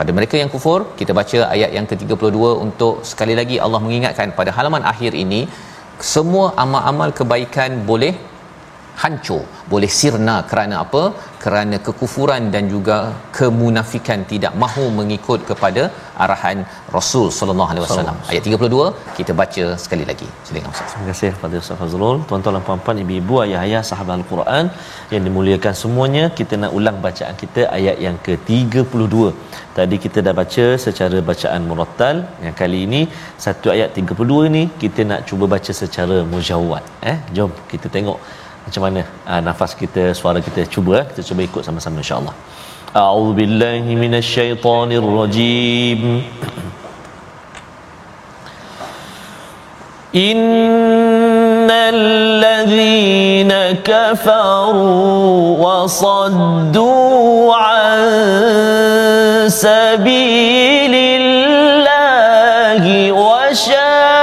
pada 0.00 0.12
mereka 0.18 0.34
yang 0.40 0.50
kufur 0.54 0.78
kita 0.98 1.12
baca 1.18 1.38
ayat 1.54 1.70
yang 1.76 1.86
ke-32 1.90 2.38
untuk 2.66 2.94
sekali 3.10 3.34
lagi 3.40 3.56
Allah 3.64 3.80
mengingatkan 3.86 4.28
pada 4.38 4.50
halaman 4.58 4.84
akhir 4.92 5.12
ini 5.24 5.40
semua 6.12 6.46
amal-amal 6.64 7.10
kebaikan 7.18 7.70
boleh 7.90 8.12
hancur. 9.02 9.42
Boleh 9.72 9.90
sirna 9.98 10.36
kerana 10.50 10.74
apa? 10.84 11.02
Kerana 11.44 11.76
kekufuran 11.86 12.42
dan 12.54 12.64
juga 12.72 12.96
kemunafikan 13.38 14.20
tidak 14.32 14.52
mahu 14.62 14.84
mengikut 14.98 15.40
kepada 15.50 15.82
arahan 16.24 16.58
Rasul 16.96 17.26
sallallahu 17.36 17.70
alaihi 17.72 17.84
wasallam. 17.84 18.16
Ayat 18.32 18.42
32 18.48 18.88
kita 19.18 19.32
baca 19.40 19.64
sekali 19.84 20.04
lagi. 20.10 20.28
Silakan 20.48 20.70
Ustaz. 20.74 20.90
Terima 20.92 21.06
kasih 21.10 21.30
kepada 21.36 21.54
Ustaz 21.62 21.78
Fazrul. 21.82 22.18
Tuan-tuan 22.30 22.56
dan 22.56 22.64
puan-puan 22.68 23.00
ibu-ibu 23.04 23.36
ayah-ayah 23.44 23.82
sahabat 23.90 24.14
al-Quran 24.20 24.66
yang 25.12 25.22
dimuliakan 25.28 25.74
semuanya 25.82 26.24
kita 26.40 26.56
nak 26.64 26.74
ulang 26.80 26.98
bacaan 27.06 27.36
kita 27.44 27.64
ayat 27.78 27.96
yang 28.06 28.18
ke-32 28.26 29.16
tadi 29.78 29.96
kita 30.04 30.18
dah 30.26 30.34
baca 30.42 30.66
secara 30.86 31.18
bacaan 31.30 31.62
murattal. 31.70 32.16
Yang 32.44 32.54
kali 32.60 32.80
ini 32.88 33.02
satu 33.46 33.68
ayat 33.76 33.90
32 34.04 34.54
ni 34.58 34.62
kita 34.84 35.00
nak 35.12 35.20
cuba 35.30 35.46
baca 35.56 35.72
secara 35.82 36.18
mujawwad. 36.34 36.84
Eh 37.12 37.18
jom 37.38 37.52
kita 37.72 37.88
tengok 37.96 38.20
macam 38.66 38.82
mana? 38.86 39.02
Ha, 39.28 39.32
nafas 39.46 39.72
kita 39.82 40.02
suara 40.20 40.38
kita 40.48 40.60
cuba 40.74 40.92
eh. 41.00 41.04
kita 41.10 41.22
cuba 41.28 41.40
ikut 41.48 41.62
sama-sama 41.68 41.96
insyaallah. 42.04 42.34
A'udzubillahi 43.02 43.90
minasyaitonirrajim. 44.02 46.00
ان 50.14 51.70
kafaru 53.86 53.86
كفروا 53.86 55.58
وصدوا 55.62 57.54
عن 57.54 57.98
سبيل 59.48 60.94
wa 61.86 63.14
وشاهدوا 63.14 64.19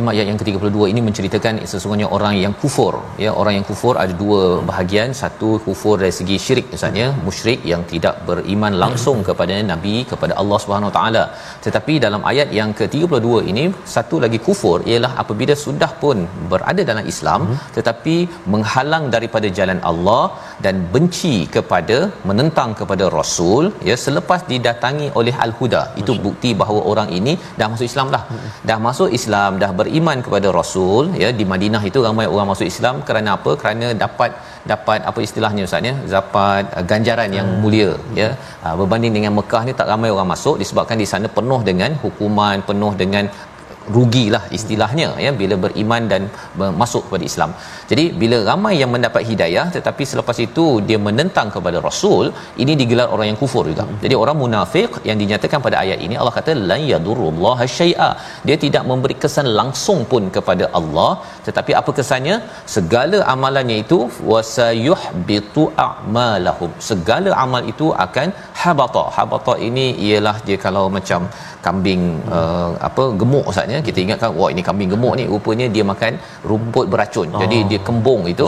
Surah 0.00 0.08
Allah 0.08 0.16
Azim 0.16 0.20
ayat 0.20 0.26
yang 0.30 0.38
ke-32 0.40 0.78
ini 0.92 1.00
menceritakan 1.06 1.54
sesungguhnya 1.70 2.06
orang 2.16 2.34
yang 2.42 2.52
kufur. 2.60 2.94
Ya 3.24 3.30
orang 3.40 3.54
yang 3.56 3.66
kufur 3.70 3.94
ada 4.02 4.12
dua 4.22 4.40
bahagian. 4.70 5.08
Satu 5.20 5.48
kufur 5.66 5.94
dari 6.02 6.14
segi 6.18 6.36
syirik 6.44 6.66
misalnya 6.74 7.06
musyrik 7.26 7.60
yang 7.72 7.82
tidak 7.92 8.14
beriman 8.28 8.74
langsung 8.82 9.18
kepada 9.28 9.56
nabi 9.70 9.94
kepada 10.12 10.32
Allah 10.42 10.58
Subhanahu 10.64 10.92
taala. 10.96 11.24
Tetapi 11.66 11.94
dalam 12.06 12.22
ayat 12.30 12.48
yang 12.58 12.70
ke-32 12.78 13.28
ini 13.52 13.64
satu 13.94 14.18
lagi 14.24 14.40
kufur 14.46 14.78
ialah 14.92 15.12
apabila 15.24 15.56
sudah 15.64 15.90
pun 16.02 16.18
berada 16.52 16.84
dalam 16.90 17.04
Islam 17.12 17.42
tetapi 17.76 18.16
menghalang 18.54 19.06
daripada 19.16 19.50
jalan 19.60 19.80
Allah 19.90 20.22
dan 20.64 20.76
benci 20.94 21.34
kepada 21.56 21.98
menentang 22.28 22.70
kepada 22.80 23.04
rasul 23.18 23.64
ya 23.88 23.96
selepas 24.04 24.40
didatangi 24.50 25.08
oleh 25.20 25.34
al-huda. 25.44 25.82
Itu 26.02 26.14
bukti 26.26 26.50
bahawa 26.60 26.80
orang 26.92 27.08
ini 27.18 27.34
dah 27.60 27.68
masuk 27.72 27.86
Islam 27.90 28.08
dah 28.14 28.22
hmm. 28.30 28.48
dah 28.70 28.78
masuk 28.86 29.10
Islam 29.18 29.50
dah 29.62 29.70
beriman 29.80 30.18
kepada 30.26 30.48
rasul 30.60 31.04
ya 31.22 31.30
di 31.40 31.46
Madinah 31.52 31.82
itu 31.90 32.00
ramai 32.08 32.26
orang 32.34 32.48
masuk 32.52 32.68
Islam. 32.72 32.96
Kerana 33.10 33.30
apa? 33.38 33.52
Kerana 33.62 33.88
dapat 34.04 34.32
dapat 34.72 35.00
apa 35.10 35.18
istilahnya 35.26 35.64
ustaz 35.68 35.90
ya? 35.90 35.94
Dapat 36.16 36.64
uh, 36.78 36.84
ganjaran 36.92 37.30
yang 37.38 37.48
hmm. 37.50 37.60
mulia 37.64 37.90
ya? 38.22 38.30
Uh, 38.64 38.74
berbanding 38.80 39.14
dengan 39.18 39.34
Mekah 39.38 39.62
ni 39.68 39.74
tak 39.80 39.88
ramai 39.92 40.10
orang 40.16 40.30
masuk. 40.34 40.56
Disebabkan 40.62 40.98
di 41.04 41.08
sana 41.12 41.28
penuh 41.38 41.60
dengan 41.70 41.92
hukuman 42.04 42.58
penuh 42.70 42.92
dengan 43.02 43.26
rugilah 43.96 44.42
istilahnya 44.58 45.08
ya 45.24 45.30
bila 45.40 45.56
beriman 45.64 46.02
dan 46.12 46.22
masuk 46.80 47.02
kepada 47.06 47.24
Islam. 47.30 47.50
Jadi 47.90 48.04
bila 48.22 48.38
ramai 48.50 48.74
yang 48.82 48.90
mendapat 48.94 49.22
hidayah 49.30 49.66
tetapi 49.76 50.04
selepas 50.12 50.38
itu 50.46 50.64
dia 50.88 50.98
menentang 51.08 51.48
kepada 51.56 51.78
rasul, 51.88 52.24
ini 52.62 52.74
digelar 52.80 53.08
orang 53.14 53.28
yang 53.30 53.38
kufur 53.42 53.64
juga. 53.70 53.86
Jadi 54.04 54.14
orang 54.22 54.36
munafik 54.42 54.90
yang 55.08 55.18
dinyatakan 55.22 55.60
pada 55.66 55.76
ayat 55.84 55.98
ini 56.06 56.14
Allah 56.20 56.34
kata 56.38 56.54
la 56.70 56.78
yadurullaha 56.92 57.66
syai'a. 57.78 58.10
Dia 58.48 58.56
tidak 58.64 58.84
memberi 58.90 59.16
kesan 59.24 59.48
langsung 59.60 60.00
pun 60.12 60.24
kepada 60.36 60.66
Allah 60.80 61.12
tetapi 61.48 61.72
apa 61.80 61.90
kesannya? 61.98 62.36
Segala 62.76 63.18
amalannya 63.34 63.78
itu 63.84 63.98
wasayuhbitu 64.32 65.62
a'malahum. 65.86 66.70
Segala 66.90 67.30
amal 67.44 67.62
itu 67.72 67.86
akan 68.06 68.28
habata. 68.62 69.04
Habata 69.16 69.54
ini 69.68 69.86
ialah 70.06 70.36
dia 70.46 70.58
kalau 70.66 70.84
macam 70.98 71.20
kambing 71.66 72.02
hmm. 72.18 72.32
uh, 72.36 72.70
apa 72.88 73.04
gemuk 73.20 73.44
ustaz 73.50 73.74
ya 73.74 73.79
kita 73.88 73.98
ingatkan 74.04 74.30
wah 74.38 74.48
ini 74.54 74.62
kambing 74.68 74.90
gemuk 74.94 75.14
ni. 75.20 75.24
Rupanya 75.32 75.66
dia 75.74 75.84
makan 75.92 76.12
rumput 76.50 76.86
beracun. 76.92 77.28
Oh. 77.34 77.40
jadi 77.42 77.58
dia 77.70 77.80
kembung 77.88 78.22
itu 78.32 78.46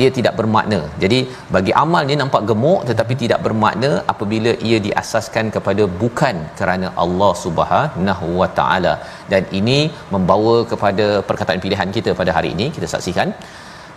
dia 0.00 0.10
tidak 0.18 0.34
bermakna. 0.40 0.80
Jadi 1.02 1.18
bagi 1.56 1.72
amal 1.82 2.02
ni 2.10 2.16
nampak 2.22 2.42
gemuk 2.50 2.80
tetapi 2.90 3.14
tidak 3.22 3.40
bermakna 3.46 3.90
apabila 4.12 4.52
ia 4.70 4.80
diasaskan 4.86 5.46
kepada 5.56 5.84
bukan 6.02 6.36
kerana 6.60 6.88
Allah 7.04 7.32
Subhanahu 7.44 8.28
wa 8.42 8.50
taala. 8.60 8.94
Dan 9.32 9.44
ini 9.60 9.78
membawa 10.14 10.56
kepada 10.72 11.06
perkataan 11.30 11.62
pilihan 11.64 11.90
kita 11.96 12.12
pada 12.20 12.34
hari 12.38 12.50
ini. 12.56 12.68
Kita 12.76 12.88
saksikan 12.94 13.30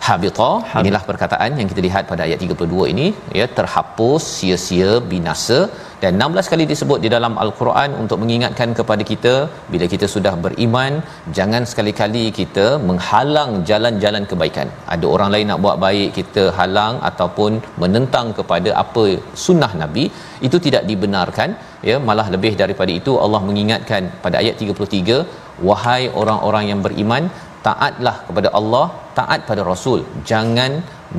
habita. 0.06 0.50
Inilah 0.80 1.02
perkataan 1.08 1.58
yang 1.60 1.68
kita 1.72 1.80
lihat 1.86 2.04
pada 2.10 2.22
ayat 2.26 2.38
32 2.44 2.92
ini. 2.92 3.06
Ya 3.38 3.46
terhapus 3.58 4.22
sia-sia 4.36 4.92
binasa. 5.12 5.58
Dan 6.02 6.12
16 6.26 6.50
kali 6.52 6.64
disebut 6.70 6.98
di 7.04 7.08
dalam 7.14 7.34
al-Quran 7.42 7.90
untuk 8.02 8.18
mengingatkan 8.22 8.70
kepada 8.78 9.02
kita 9.10 9.34
bila 9.72 9.86
kita 9.92 10.06
sudah 10.14 10.32
beriman 10.44 10.92
jangan 11.38 11.62
sekali-kali 11.70 12.24
kita 12.38 12.66
menghalang 12.88 13.52
jalan-jalan 13.68 14.24
kebaikan. 14.30 14.70
Ada 14.94 15.06
orang 15.14 15.30
lain 15.34 15.46
nak 15.50 15.60
buat 15.66 15.76
baik 15.86 16.08
kita 16.18 16.44
halang 16.58 16.96
ataupun 17.10 17.60
menentang 17.84 18.28
kepada 18.38 18.72
apa 18.82 19.06
sunnah 19.44 19.72
nabi 19.82 20.06
itu 20.48 20.58
tidak 20.66 20.84
dibenarkan. 20.90 21.52
Ya 21.90 21.96
malah 22.08 22.26
lebih 22.34 22.52
daripada 22.64 22.92
itu 23.00 23.14
Allah 23.26 23.42
mengingatkan 23.50 24.02
pada 24.26 24.36
ayat 24.42 24.56
33 24.64 25.20
wahai 25.68 26.02
orang-orang 26.22 26.66
yang 26.72 26.82
beriman 26.88 27.24
taatlah 27.66 28.16
kepada 28.28 28.48
Allah 28.58 28.86
taat 29.18 29.40
pada 29.50 29.62
rasul 29.70 30.00
jangan 30.30 30.72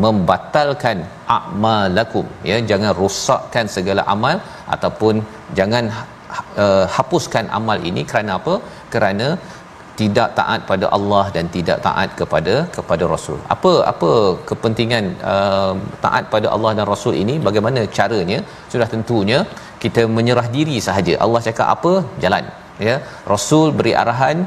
membatalkan 0.04 1.00
a'malakum 1.38 2.28
ya 2.50 2.58
jangan 2.72 2.92
rosakkan 3.02 3.68
segala 3.76 4.04
amal 4.16 4.38
ataupun 4.76 5.16
jangan 5.60 5.86
uh, 6.64 6.86
hapuskan 6.96 7.48
amal 7.60 7.80
ini 7.90 8.04
kerana 8.12 8.32
apa 8.40 8.56
kerana 8.96 9.28
tidak 10.00 10.30
taat 10.38 10.62
pada 10.70 10.86
Allah 10.98 11.24
dan 11.36 11.46
tidak 11.56 11.78
taat 11.88 12.10
kepada 12.20 12.56
kepada 12.76 13.04
Rasul. 13.14 13.38
Apa 13.56 13.72
apa 13.92 14.12
kepentingan 14.50 15.06
uh, 15.34 15.74
taat 16.06 16.24
pada 16.34 16.48
Allah 16.56 16.72
dan 16.78 16.86
Rasul 16.94 17.16
ini? 17.24 17.36
Bagaimana 17.48 17.82
caranya? 17.98 18.40
Sudah 18.72 18.88
tentunya 18.94 19.40
kita 19.84 20.04
menyerah 20.18 20.48
diri 20.58 20.78
sahaja. 20.88 21.16
Allah 21.26 21.42
cakap 21.48 21.68
apa? 21.76 21.94
Jalan. 22.24 22.46
Ya. 22.88 22.96
Rasul 23.34 23.68
beri 23.80 23.94
arahan 24.04 24.38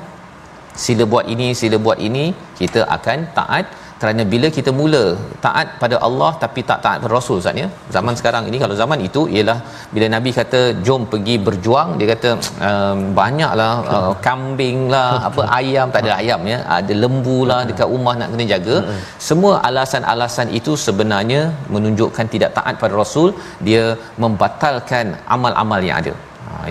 sila 0.84 1.04
buat 1.12 1.26
ini, 1.34 1.48
sila 1.60 1.76
buat 1.86 1.98
ini, 2.08 2.24
kita 2.60 2.82
akan 2.98 3.18
taat. 3.40 3.66
Kerana 4.00 4.22
bila 4.32 4.48
kita 4.56 4.70
mula 4.78 5.02
taat 5.44 5.66
pada 5.82 5.96
Allah 6.06 6.28
tapi 6.42 6.60
tak 6.70 6.80
taat 6.84 6.98
pada 7.02 7.12
Rasul 7.18 7.38
Ustaz 7.40 7.60
ya? 7.62 7.68
Zaman 7.94 8.14
sekarang 8.18 8.44
ini 8.50 8.58
kalau 8.62 8.74
zaman 8.80 8.98
itu 9.06 9.20
ialah 9.34 9.56
bila 9.94 10.06
Nabi 10.14 10.30
kata 10.38 10.60
jom 10.86 11.02
pergi 11.12 11.36
berjuang 11.46 11.88
dia 11.98 12.08
kata 12.12 12.30
um, 12.68 12.98
banyaklah 13.20 13.72
uh, 13.94 14.12
kambing 14.26 14.80
lah 14.94 15.08
apa 15.28 15.42
ayam. 15.60 15.88
Tak 15.94 16.04
ada 16.04 16.12
ayam 16.20 16.42
ya? 16.52 16.58
Ada 16.78 16.94
lembu 17.04 17.38
lah 17.50 17.60
dekat 17.70 17.88
rumah 17.94 18.14
nak 18.20 18.30
kena 18.34 18.46
jaga. 18.52 18.76
Semua 19.28 19.54
alasan-alasan 19.70 20.50
itu 20.60 20.74
sebenarnya 20.86 21.42
menunjukkan 21.76 22.28
tidak 22.36 22.52
taat 22.58 22.76
pada 22.84 22.94
Rasul. 23.02 23.30
Dia 23.68 23.84
membatalkan 24.24 25.16
amal-amal 25.36 25.80
yang 25.88 25.98
ada 26.04 26.14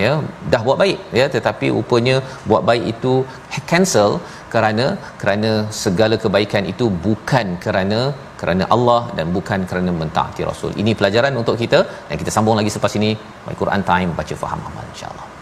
ya 0.03 0.11
dah 0.53 0.61
buat 0.67 0.77
baik 0.83 0.99
ya 1.19 1.25
tetapi 1.35 1.67
rupanya 1.77 2.15
buat 2.49 2.63
baik 2.69 2.85
itu 2.93 3.13
cancel 3.71 4.11
kerana 4.53 4.85
kerana 5.21 5.51
segala 5.83 6.15
kebaikan 6.23 6.65
itu 6.73 6.87
bukan 7.07 7.47
kerana 7.65 7.99
kerana 8.41 8.63
Allah 8.75 9.01
dan 9.17 9.27
bukan 9.37 9.59
kerana 9.69 9.91
mentaati 10.01 10.41
Rasul. 10.49 10.71
Ini 10.81 10.91
pelajaran 10.99 11.33
untuk 11.41 11.55
kita 11.63 11.79
dan 12.09 12.15
kita 12.21 12.33
sambung 12.35 12.57
lagi 12.59 12.71
selepas 12.73 12.95
ini 12.99 13.11
Al-Quran 13.51 13.83
Time 13.91 14.11
baca 14.19 14.35
faham 14.43 14.61
amal 14.69 14.85
insya-Allah. 14.93 15.34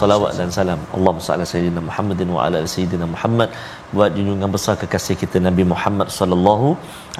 Salawat 0.00 0.36
dan 0.38 0.52
salam. 0.52 0.80
Allahumma 0.96 1.24
salli 1.24 1.40
ala 1.40 1.46
sayyidina 1.52 1.80
Muhammadin 1.88 2.28
wa 2.36 2.40
ala 2.46 2.60
sayyidina 2.74 3.06
Muhammad 3.14 3.48
buat 3.96 4.10
junjungan 4.16 4.50
besar 4.54 4.74
kekasih 4.82 5.16
kita 5.22 5.38
Nabi 5.48 5.64
Muhammad 5.72 6.08
sallallahu 6.18 6.68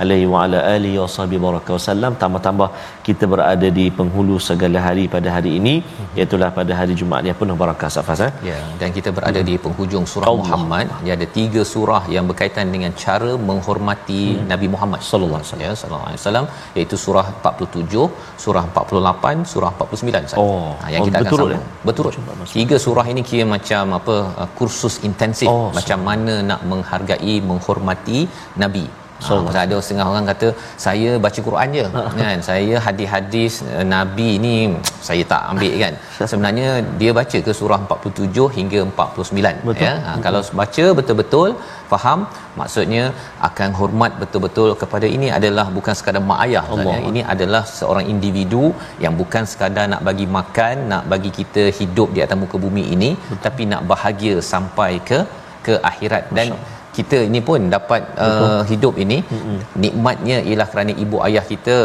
alaihi 0.02 0.26
wa 0.32 0.38
ala 0.44 0.58
alihi 0.74 0.96
washabihi 1.02 1.40
baraka 1.44 1.70
wasallam 1.76 2.12
tambah-tambah 2.22 2.68
kita 3.06 3.24
berada 3.32 3.68
di 3.78 3.84
penghulu 3.98 4.36
segala 4.48 4.78
hari 4.86 5.04
pada 5.14 5.28
hari 5.36 5.52
ini 5.58 5.74
iaitu 6.18 6.38
pada 6.58 6.72
hari 6.80 6.94
Jumaat 7.00 7.24
yang 7.28 7.38
penuh 7.40 7.56
barakah 7.62 7.90
Safas 7.96 8.20
eh? 8.26 8.32
ya 8.50 8.58
dan 8.80 8.90
kita 8.96 9.10
berada 9.18 9.40
hmm. 9.40 9.48
di 9.50 9.54
penghujung 9.64 10.04
surah 10.12 10.28
Allah. 10.30 10.42
Muhammad 10.42 10.86
dia 11.04 11.12
ada 11.18 11.26
tiga 11.38 11.62
surah 11.72 12.02
yang 12.16 12.26
berkaitan 12.30 12.66
dengan 12.74 12.92
cara 13.04 13.32
menghormati 13.50 14.22
hmm. 14.34 14.44
Nabi 14.52 14.68
Muhammad 14.74 15.00
sallallahu 15.10 15.40
alaihi 15.40 15.50
wasallam 15.50 15.68
ya 15.68 15.74
sallallahu 15.82 16.08
alaihi 16.10 16.22
wasallam 16.22 16.46
iaitu 16.76 16.98
surah 17.04 17.26
47 17.54 18.42
surah 18.44 18.64
48 18.82 19.52
surah 19.54 19.72
49 19.86 20.42
oh 20.44 20.70
ha, 20.82 20.86
yang 20.94 21.02
oh, 21.02 21.08
kita 21.08 21.18
betul, 21.24 21.38
akan 21.38 21.40
sambung 21.40 21.56
ya? 21.56 21.88
betul 21.88 22.52
tiga 22.58 22.76
surah 22.86 23.06
ini 23.14 23.24
kira 23.30 23.46
macam 23.56 23.84
apa 24.00 24.16
uh, 24.42 24.50
kursus 24.60 24.96
intensif 25.10 25.48
Oh, 25.56 25.68
macam 25.78 26.00
mana 26.08 26.34
nak 26.50 26.55
menghargai 26.70 27.34
menghormati 27.50 28.20
nabi 28.64 28.86
so, 29.26 29.36
ha, 29.52 29.60
ada 29.64 29.76
setengah 29.84 30.06
orang 30.12 30.26
kata 30.30 30.48
saya 30.84 31.10
baca 31.24 31.40
Quran 31.46 31.68
je 31.76 31.84
kan 32.20 32.38
saya 32.48 32.74
hadis-hadis 32.86 33.54
uh, 33.76 33.84
nabi 33.94 34.28
ni 34.44 34.54
saya 35.08 35.22
tak 35.32 35.42
ambil 35.52 35.74
kan 35.82 35.94
sebenarnya 36.32 36.68
dia 37.00 37.12
baca 37.20 37.38
ke 37.46 37.52
surah 37.60 37.80
47 37.86 38.46
hingga 38.58 38.80
49 38.90 39.68
Betul. 39.68 39.84
ya 39.86 39.92
ha, 40.06 40.12
kalau 40.26 40.42
baca 40.60 40.84
betul-betul 40.98 41.50
faham 41.92 42.20
maksudnya 42.60 43.04
akan 43.48 43.70
hormat 43.80 44.12
betul-betul 44.22 44.70
kepada 44.82 45.06
ini 45.16 45.28
adalah 45.38 45.66
bukan 45.76 45.94
sekadar 45.98 46.22
mak 46.30 46.40
ayah 46.46 46.64
Allah. 46.74 46.96
ya. 46.98 47.08
ini 47.10 47.20
adalah 47.34 47.62
seorang 47.78 48.06
individu 48.14 48.64
yang 49.04 49.14
bukan 49.20 49.44
sekadar 49.52 49.86
nak 49.92 50.02
bagi 50.08 50.26
makan 50.38 50.76
nak 50.92 51.04
bagi 51.12 51.32
kita 51.40 51.64
hidup 51.78 52.08
di 52.16 52.22
atas 52.26 52.40
muka 52.44 52.58
bumi 52.66 52.86
ini 52.96 53.10
Betul. 53.16 53.42
tapi 53.46 53.64
nak 53.72 53.82
bahagia 53.92 54.36
sampai 54.52 54.92
ke 55.10 55.20
ke 55.66 55.76
akhirat 55.90 56.24
dan 56.38 56.48
kita 56.96 57.18
ini 57.28 57.40
pun 57.48 57.60
dapat 57.76 58.02
uh, 58.26 58.60
hidup 58.70 58.94
ini 59.04 59.18
mm-hmm. 59.22 59.58
nikmatnya 59.84 60.36
ialah 60.50 60.68
kerana 60.72 60.92
ibu 61.04 61.16
ayah 61.26 61.44
kita 61.52 61.76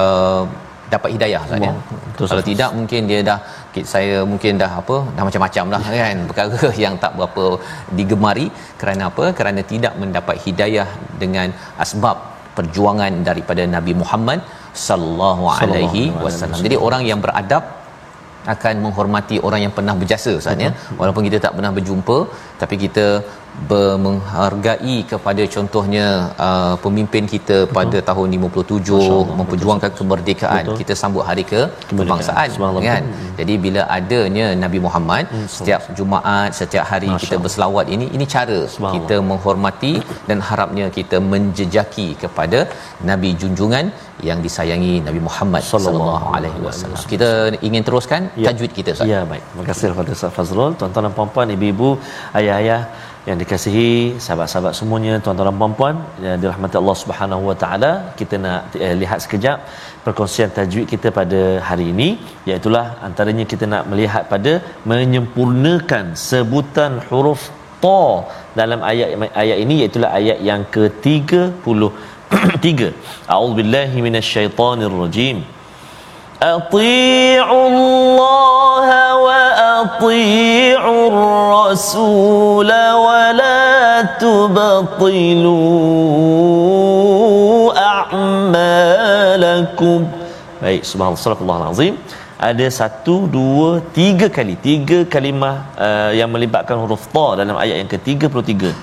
uh, 0.00 0.42
dapat 0.94 1.10
hidayah 1.14 1.40
Ustaz 1.46 1.64
ya. 1.66 1.72
Betul, 1.90 2.26
Kalau 2.30 2.42
Ustaz. 2.42 2.50
tidak 2.50 2.70
mungkin 2.78 3.00
dia 3.10 3.20
dah 3.28 3.38
saya 3.92 4.16
mungkin 4.30 4.52
dah 4.62 4.70
apa 4.80 4.96
dah 5.16 5.24
macam-macam 5.28 5.64
lah 5.74 5.82
kan 6.02 6.18
perkara 6.30 6.70
yang 6.84 6.94
tak 7.04 7.12
berapa 7.18 7.44
digemari 7.98 8.46
kerana 8.80 9.02
apa 9.10 9.26
kerana 9.40 9.62
tidak 9.72 9.94
mendapat 10.02 10.36
hidayah 10.46 10.88
dengan 11.22 11.50
asbab 11.84 12.18
perjuangan 12.58 13.12
daripada 13.28 13.64
Nabi 13.76 13.92
Muhammad 14.02 14.40
sallallahu 14.86 15.44
alaihi 15.58 16.02
wasallam. 16.24 16.58
Jadi 16.66 16.76
orang 16.86 17.02
yang 17.10 17.20
beradab 17.26 17.64
akan 18.54 18.74
menghormati 18.84 19.36
orang 19.46 19.60
yang 19.68 19.72
pernah 19.78 19.94
berjasa 20.00 20.30
Ustaz 20.40 20.56
ya. 20.66 20.70
Walaupun 21.00 21.22
kita 21.28 21.38
tak 21.44 21.52
pernah 21.56 21.72
berjumpa 21.76 22.18
tapi 22.60 22.76
kita 22.84 23.06
menghargai 24.06 24.96
kepada 25.12 25.42
contohnya 25.54 26.06
uh, 26.46 26.74
pemimpin 26.84 27.24
kita 27.34 27.58
Betul. 27.64 27.74
pada 27.76 27.98
tahun 28.10 28.26
57 28.36 28.98
Allah, 28.98 29.36
memperjuangkan 29.40 29.92
kemerdekaan. 29.98 30.64
Betul. 30.66 30.78
kita 30.80 30.94
sambut 31.02 31.24
hari 31.28 31.44
ke 31.52 31.60
kebangsaan 31.90 32.48
kan? 32.88 33.02
jadi 33.40 33.54
bila 33.64 33.82
adanya 33.98 34.46
Nabi 34.64 34.78
Muhammad 34.86 35.24
setiap 35.56 35.82
Jumaat 35.98 36.50
setiap 36.60 36.84
hari 36.92 37.08
Masya 37.10 37.22
kita 37.22 37.36
berselawat 37.44 37.86
ini 37.94 38.06
ini 38.16 38.24
cara 38.34 38.60
kita 38.96 39.18
menghormati 39.30 39.94
dan 40.28 40.38
harapnya 40.48 40.86
kita 40.98 41.18
menjejaki 41.32 42.08
kepada 42.22 42.60
nabi 43.10 43.30
junjungan 43.42 43.86
yang 44.28 44.38
disayangi 44.46 44.94
Nabi 45.08 45.20
Muhammad 45.28 45.62
sallallahu 45.70 46.26
alaihi 46.36 46.60
wasallam. 46.66 46.98
Kita 47.12 47.28
ingin 47.68 47.82
teruskan 47.88 48.22
Ya. 48.42 48.46
tajwid 48.48 48.72
kita 48.78 48.90
Ustaz. 48.96 49.12
Ya 49.12 49.20
baik. 49.30 49.44
Terima 49.50 49.64
kasih 49.68 49.86
kepada 49.92 50.10
Ustaz 50.16 50.34
Fazrul, 50.36 50.72
tuan-tuan 50.80 51.06
dan 51.08 51.14
puan-puan, 51.18 51.54
ibu-ibu, 51.56 51.90
ayah-ayah 52.40 52.80
yang 53.28 53.36
dikasihi, 53.42 54.16
sahabat-sahabat 54.24 54.74
semuanya, 54.78 55.14
tuan-tuan 55.24 55.48
dan 55.50 55.58
puan-puan 55.60 55.96
yang 56.24 56.36
dirahmati 56.42 56.76
Allah 56.80 56.96
Subhanahu 57.02 57.42
Wa 57.50 57.56
Taala. 57.62 57.92
Kita 58.20 58.36
nak 58.44 58.76
eh, 58.86 58.94
lihat 59.02 59.18
sekejap 59.24 59.58
perkongsian 60.06 60.50
tajwid 60.58 60.86
kita 60.92 61.08
pada 61.20 61.40
hari 61.68 61.86
ini, 61.94 62.08
iaitu 62.48 62.70
antaranya 63.08 63.44
kita 63.52 63.64
nak 63.74 63.84
melihat 63.92 64.24
pada 64.34 64.52
menyempurnakan 64.92 66.16
sebutan 66.28 66.92
huruf 67.10 67.42
ta 67.84 68.00
dalam 68.60 68.80
ayat 68.90 69.08
ayat 69.42 69.58
ini 69.64 69.74
iaitu 69.82 70.00
ayat 70.20 70.38
yang 70.48 70.62
ke-33 70.74 71.80
tiga 72.64 72.88
a'udzubillahi 73.34 73.98
minasyaitonirrajim 74.06 75.38
أطيعوا 76.43 77.67
الله 77.67 78.87
وأطيعوا 79.25 81.03
الرسول 81.11 82.71
ولا 83.05 84.01
تبطلوا 84.19 85.53
أعمالكم 87.77 88.99
Baik, 90.55 90.81
subhanallah, 90.81 91.69
azim. 91.69 91.93
Ada 92.41 92.67
satu, 92.73 93.27
dua, 93.29 93.69
tiga 93.93 94.27
kali. 94.37 94.55
Tiga 94.57 95.05
kalimah 95.13 95.55
uh, 95.77 96.11
yang 96.19 96.29
melibatkan 96.33 96.73
huruf 96.81 97.05
ta 97.15 97.37
dalam 97.39 97.53
ayat 97.63 97.75
yang 97.85 97.89
ke-33. 97.91 98.73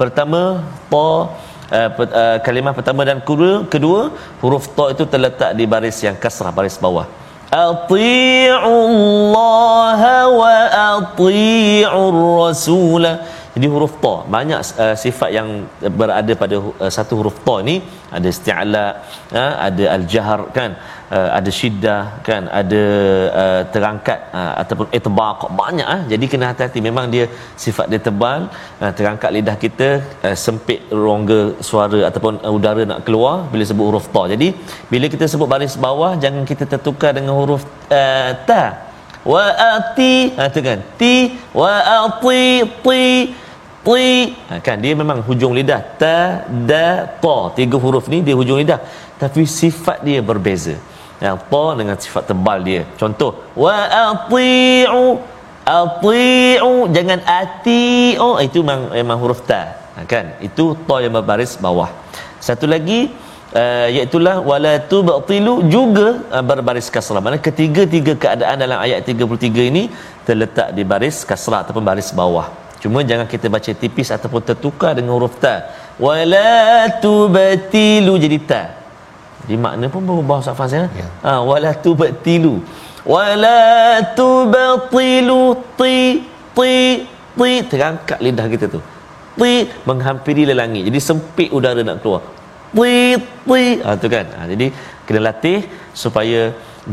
Pertama, 0.00 0.60
ta 0.92 1.32
uh, 1.71 1.89
uh, 1.93 2.37
kalimah 2.45 2.73
pertama 2.77 3.05
dan 3.07 3.21
kedua, 3.21 3.65
kedua 3.69 4.11
huruf 4.41 4.67
ta 4.77 4.89
itu 4.93 5.05
terletak 5.05 5.53
di 5.57 5.65
baris 5.65 6.03
yang 6.03 6.15
kasrah 6.17 6.51
baris 6.53 6.77
bawah. 6.77 7.05
Allah 7.53 7.85
wa 10.27 10.57
ati'ur 10.97 12.15
rasula 12.43 13.23
jadi 13.55 13.67
huruf 13.73 13.93
ta 14.03 14.15
banyak 14.35 14.59
uh, 14.83 14.95
sifat 15.03 15.29
yang 15.37 15.49
berada 15.99 16.33
pada 16.41 16.55
uh, 16.59 16.91
satu 16.95 17.13
huruf 17.19 17.37
ta 17.47 17.55
ni. 17.67 17.75
Ada 18.15 18.27
isti'la 18.33 18.85
uh, 19.39 19.53
ada 19.67 19.83
al-jahr 19.95 20.39
kan 20.57 20.71
uh, 21.15 21.29
ada 21.37 21.49
syiddah 21.57 22.01
kan 22.27 22.43
ada 22.59 22.83
uh, 23.41 23.61
terangkat 23.73 24.19
uh, 24.39 24.53
ataupun 24.61 24.87
itbaq. 24.97 25.39
Banyak 25.61 25.87
ah 25.95 25.95
uh. 25.95 26.01
jadi 26.11 26.25
kena 26.31 26.45
hati-hati. 26.51 26.79
Memang 26.87 27.05
dia 27.13 27.25
sifat 27.65 27.87
dia 27.91 28.01
tebal 28.07 28.39
uh, 28.83 28.91
terangkat 28.97 29.29
lidah 29.35 29.55
kita 29.63 29.89
uh, 30.27 30.35
sempit 30.45 30.81
rongga 31.05 31.41
suara 31.69 32.01
ataupun 32.09 32.43
uh, 32.43 32.57
udara 32.57 32.83
nak 32.91 32.99
keluar 33.07 33.35
bila 33.53 33.63
sebut 33.71 33.87
huruf 33.89 34.11
ta. 34.15 34.23
Jadi 34.33 34.49
bila 34.91 35.07
kita 35.15 35.31
sebut 35.31 35.47
baris 35.53 35.77
bawah 35.87 36.11
jangan 36.25 36.43
kita 36.51 36.67
tertukar 36.73 37.13
dengan 37.19 37.35
huruf 37.39 37.63
uh, 38.01 38.31
ta. 38.49 38.63
Wa 39.31 39.43
ati 39.71 40.13
ha 40.35 40.51
tu 40.55 40.61
kan. 40.67 40.79
Ti 40.99 41.15
wa 41.59 41.71
ati 41.95 42.45
ti 42.83 43.03
ti 43.85 44.33
ha, 44.49 44.57
kan 44.65 44.77
dia 44.83 44.93
memang 45.01 45.19
hujung 45.27 45.53
lidah. 45.57 45.81
Ta 46.01 46.17
da 46.69 46.87
ta 47.23 47.37
tiga 47.57 47.77
huruf 47.83 48.05
ni 48.13 48.19
dia 48.27 48.35
hujung 48.39 48.57
lidah. 48.61 48.79
Tapi 49.21 49.45
sifat 49.59 50.01
dia 50.07 50.19
berbeza. 50.29 50.75
Yang 51.25 51.37
ta 51.51 51.65
dengan 51.79 51.97
sifat 52.05 52.23
tebal 52.29 52.59
dia. 52.67 52.81
Contoh 53.01 53.31
wa 53.63 53.75
ati'u 54.09 55.05
ati'u 55.79 56.73
jangan 56.95 57.19
ati'u. 57.41 58.29
Itu 58.47 58.59
memang, 58.65 58.89
memang 58.99 59.17
huruf 59.23 59.45
ta. 59.49 59.61
Ha, 59.95 60.03
kan 60.09 60.25
itu 60.47 60.65
ta 60.87 60.95
yang 61.05 61.13
berbaris 61.17 61.53
bawah. 61.65 61.89
Satu 62.47 62.65
lagi 62.73 62.99
uh, 63.53 63.87
iaitu 63.95 64.17
wala 64.51 64.73
tubtilu 64.91 65.55
juga 65.75 66.07
uh, 66.35 66.43
berbaris 66.43 66.89
kasrah. 66.89 67.23
Mana 67.23 67.37
ketiga-tiga 67.37 68.13
keadaan 68.17 68.57
dalam 68.65 68.77
ayat 68.81 69.05
33 69.07 69.71
ini 69.71 69.83
terletak 70.27 70.73
di 70.77 70.83
baris 70.83 71.21
kasrah 71.23 71.61
ataupun 71.63 71.85
baris 71.85 72.11
bawah 72.11 72.64
cuma 72.85 73.01
jangan 73.09 73.25
kita 73.33 73.49
baca 73.49 73.71
tipis 73.81 74.13
ataupun 74.13 74.41
tertukar 74.45 74.93
dengan 74.93 75.17
huruf 75.17 75.41
ta 75.41 75.73
wala 75.97 76.85
tubtilu 77.01 78.13
jadi 78.21 78.39
ta 78.49 78.63
di 79.45 79.55
makna 79.63 79.85
pun 79.93 80.01
berubah 80.09 80.41
Ustaz 80.41 80.57
Faz 80.57 80.73
ya. 80.73 80.85
ya. 81.01 81.07
Ha 81.25 81.31
wala 81.49 81.71
tubtilu. 81.85 82.53
Wala 83.13 83.61
tubtilu 84.17 85.41
ti 85.79 85.97
ti 86.57 86.73
ti 87.37 87.51
terangkat 87.71 88.19
lidah 88.25 88.47
kita 88.53 88.65
tu. 88.75 88.81
Ti 89.37 89.51
menghampiri 89.89 90.43
lelangi. 90.49 90.81
Jadi 90.89 90.99
sempit 91.07 91.49
udara 91.57 91.81
nak 91.85 92.01
keluar. 92.01 92.23
Ti 92.73 92.91
ti 93.21 93.63
ha 93.85 93.91
tu 94.01 94.07
kan. 94.15 94.25
Ha, 94.37 94.49
jadi 94.49 94.67
kena 95.05 95.21
latih 95.29 95.59
supaya 95.93 96.41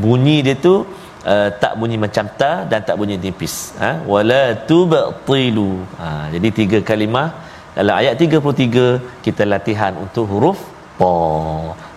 bunyi 0.04 0.36
dia 0.44 0.56
tu 0.66 0.84
uh, 1.32 1.48
tak 1.62 1.72
bunyi 1.80 1.96
macam 2.04 2.26
ta 2.40 2.52
dan 2.70 2.80
tak 2.88 2.96
bunyi 3.00 3.16
tipis. 3.24 3.54
Ha 3.82 3.90
wala 4.12 4.42
tubtilu. 4.68 5.70
Ha 6.02 6.10
jadi 6.34 6.48
tiga 6.60 6.78
kalimah 6.90 7.28
dalam 7.76 7.94
ayat 8.00 8.14
33 8.20 9.24
kita 9.24 9.42
latihan 9.52 9.92
untuk 10.04 10.26
huruf 10.32 10.60
pa 11.00 11.12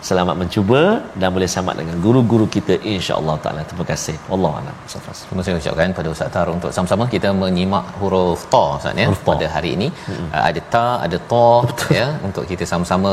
selamat 0.08 0.36
mencuba 0.41 0.82
dan 1.22 1.30
boleh 1.36 1.48
selamat 1.54 1.76
dengan 1.82 1.96
guru-guru 2.06 2.46
kita 2.56 2.74
insya-Allah 2.94 3.36
taala. 3.44 3.62
Terima 3.70 3.86
kasih. 3.91 4.15
Wallahu 4.32 4.56
a'lam 4.60 4.76
terima 5.28 5.39
kasih 5.41 5.56
ucapkan 5.62 5.96
pada 6.00 6.10
ustaz 6.13 6.30
Tar 6.36 6.48
untuk 6.56 6.72
sama-sama 6.78 7.06
kita 7.13 7.30
menyimak 7.41 7.86
huruf 8.02 8.44
ta 8.54 8.63
ustaz 8.78 9.02
ya 9.04 9.08
pada 9.30 9.46
hari 9.56 9.72
ini. 9.78 9.88
Hmm. 10.08 10.28
uh, 10.36 10.44
ada 10.50 10.62
ta 10.74 10.86
ada 11.06 11.20
ta 11.32 11.48
ya 12.00 12.08
untuk 12.28 12.46
kita 12.52 12.65
sama-sama 12.72 13.12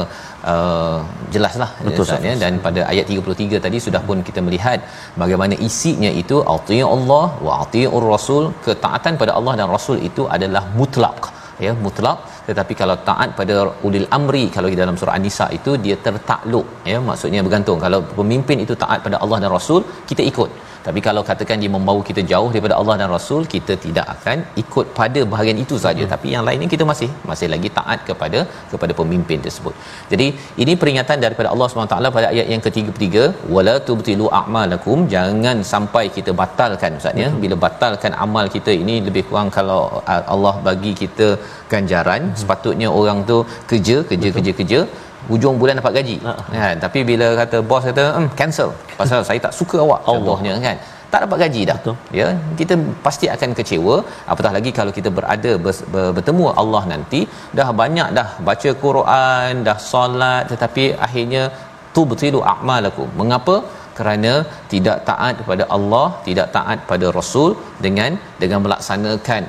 uh, 0.53 0.99
jelaslah 1.37 1.71
Betul, 1.89 2.05
ustaz 2.07 2.29
ya. 2.31 2.35
Dan 2.45 2.61
pada 2.67 2.81
ayat 2.93 3.07
33 3.19 3.65
tadi 3.67 3.81
sudah 3.87 4.03
pun 4.09 4.21
kita 4.31 4.43
melihat 4.49 4.81
bagaimana 5.25 5.57
isinya 5.69 6.13
itu 6.23 6.39
atiyu 6.57 6.89
Allah 6.97 7.25
wa 7.47 7.55
atiur 7.65 8.05
rasul 8.15 8.45
ketaatan 8.67 9.17
pada 9.23 9.35
Allah 9.39 9.55
dan 9.61 9.69
rasul 9.77 9.99
itu 10.11 10.25
adalah 10.37 10.65
mutlak 10.81 11.21
ya 11.65 11.73
mutlak. 11.85 12.19
Tetapi 12.49 12.73
kalau 12.81 12.97
taat 13.09 13.31
pada 13.39 13.57
ulil 13.87 14.07
amri 14.19 14.45
kalau 14.57 14.69
di 14.73 14.79
dalam 14.83 14.97
surah 15.01 15.15
an-nisa 15.19 15.47
itu 15.59 15.73
dia 15.85 15.97
tertakluk 16.07 16.67
ya 16.93 16.99
maksudnya 17.09 17.43
bergantung. 17.47 17.79
Kalau 17.87 18.01
pemimpin 18.21 18.59
itu 18.67 18.77
taat 18.85 19.01
pada 19.07 19.19
Allah 19.25 19.39
dan 19.45 19.53
Rasul 19.59 19.83
kita 20.11 20.25
ikut 20.33 20.51
tapi 20.87 21.01
kalau 21.07 21.23
katakan 21.31 21.57
dia 21.63 21.71
membawa 21.77 22.01
kita 22.09 22.23
jauh 22.33 22.49
daripada 22.55 22.75
Allah 22.81 22.95
dan 23.01 23.09
Rasul 23.17 23.43
kita 23.55 23.75
tidak 23.85 24.07
akan 24.15 24.39
ikut 24.63 24.87
pada 24.99 25.21
bahagian 25.33 25.59
itu 25.65 25.77
saja 25.85 26.05
hmm. 26.05 26.13
tapi 26.15 26.29
yang 26.35 26.45
lainnya 26.49 26.69
kita 26.75 26.85
masih 26.91 27.09
masih 27.31 27.49
lagi 27.55 27.69
taat 27.79 28.01
kepada 28.09 28.41
kepada 28.73 28.93
pemimpin 29.01 29.41
tersebut 29.47 29.75
jadi 30.13 30.27
ini 30.65 30.75
peringatan 30.83 31.19
daripada 31.25 31.49
Allah 31.55 31.69
SWT 31.69 32.13
pada 32.19 32.27
ayat 32.33 32.49
yang 32.55 32.63
ketiga-tiga 32.67 33.25
wala 33.55 33.75
tubtilu 33.89 34.29
a'malakum 34.41 35.01
jangan 35.15 35.59
sampai 35.73 36.05
kita 36.17 36.33
batalkan 36.43 36.99
ustaz 37.01 37.23
ya 37.25 37.29
hmm. 37.31 37.41
bila 37.45 37.59
batalkan 37.67 38.15
amal 38.27 38.47
kita 38.57 38.75
ini 38.83 38.97
lebih 39.09 39.25
kurang 39.31 39.51
kalau 39.59 39.81
Allah 40.35 40.55
bagi 40.69 40.95
kita 41.03 41.29
ganjaran 41.75 42.23
hmm. 42.29 42.37
sepatutnya 42.43 42.91
orang 43.01 43.21
tu 43.33 43.39
kerja 43.73 43.97
kerja 44.11 44.29
Betul. 44.29 44.37
kerja 44.39 44.53
kerja 44.61 44.81
hujung 45.31 45.57
bulan 45.61 45.81
dapat 45.81 45.95
gaji. 45.99 46.17
Uh 46.31 46.41
kan? 46.63 46.77
Tapi 46.85 47.01
bila 47.11 47.29
kata 47.41 47.59
bos 47.71 47.85
kata 47.91 48.05
hmm, 48.17 48.29
cancel. 48.41 48.71
Pasal 49.01 49.21
saya 49.29 49.41
tak 49.47 49.55
suka 49.61 49.79
awak 49.85 50.01
contohnya 50.09 50.55
kan? 50.67 50.79
Tak 51.13 51.21
dapat 51.25 51.39
gaji 51.43 51.63
dah. 51.71 51.77
Betul. 51.81 51.97
ya 52.19 52.27
kita 52.61 52.75
pasti 53.07 53.27
akan 53.35 53.51
kecewa. 53.59 53.97
Apatah 54.33 54.53
lagi 54.57 54.71
kalau 54.79 54.93
kita 54.99 55.11
berada 55.19 55.53
ber- 55.65 55.85
ber- 55.95 56.13
bertemu 56.17 56.47
Allah 56.63 56.83
nanti 56.93 57.21
dah 57.59 57.69
banyak 57.83 58.09
dah 58.19 58.29
baca 58.49 58.71
Quran 58.85 59.63
dah 59.69 59.79
solat 59.91 60.45
tetapi 60.53 60.85
akhirnya 61.07 61.45
tu 61.95 62.05
betilu 62.13 62.43
a'malakum. 62.55 63.09
Mengapa? 63.23 63.57
Kerana 63.97 64.33
tidak 64.73 64.99
taat 65.09 65.35
kepada 65.41 65.65
Allah 65.77 66.07
tidak 66.27 66.47
taat 66.57 66.79
pada 66.91 67.07
Rasul 67.19 67.51
dengan 67.87 68.13
dengan 68.43 68.61
melaksanakan 68.65 69.43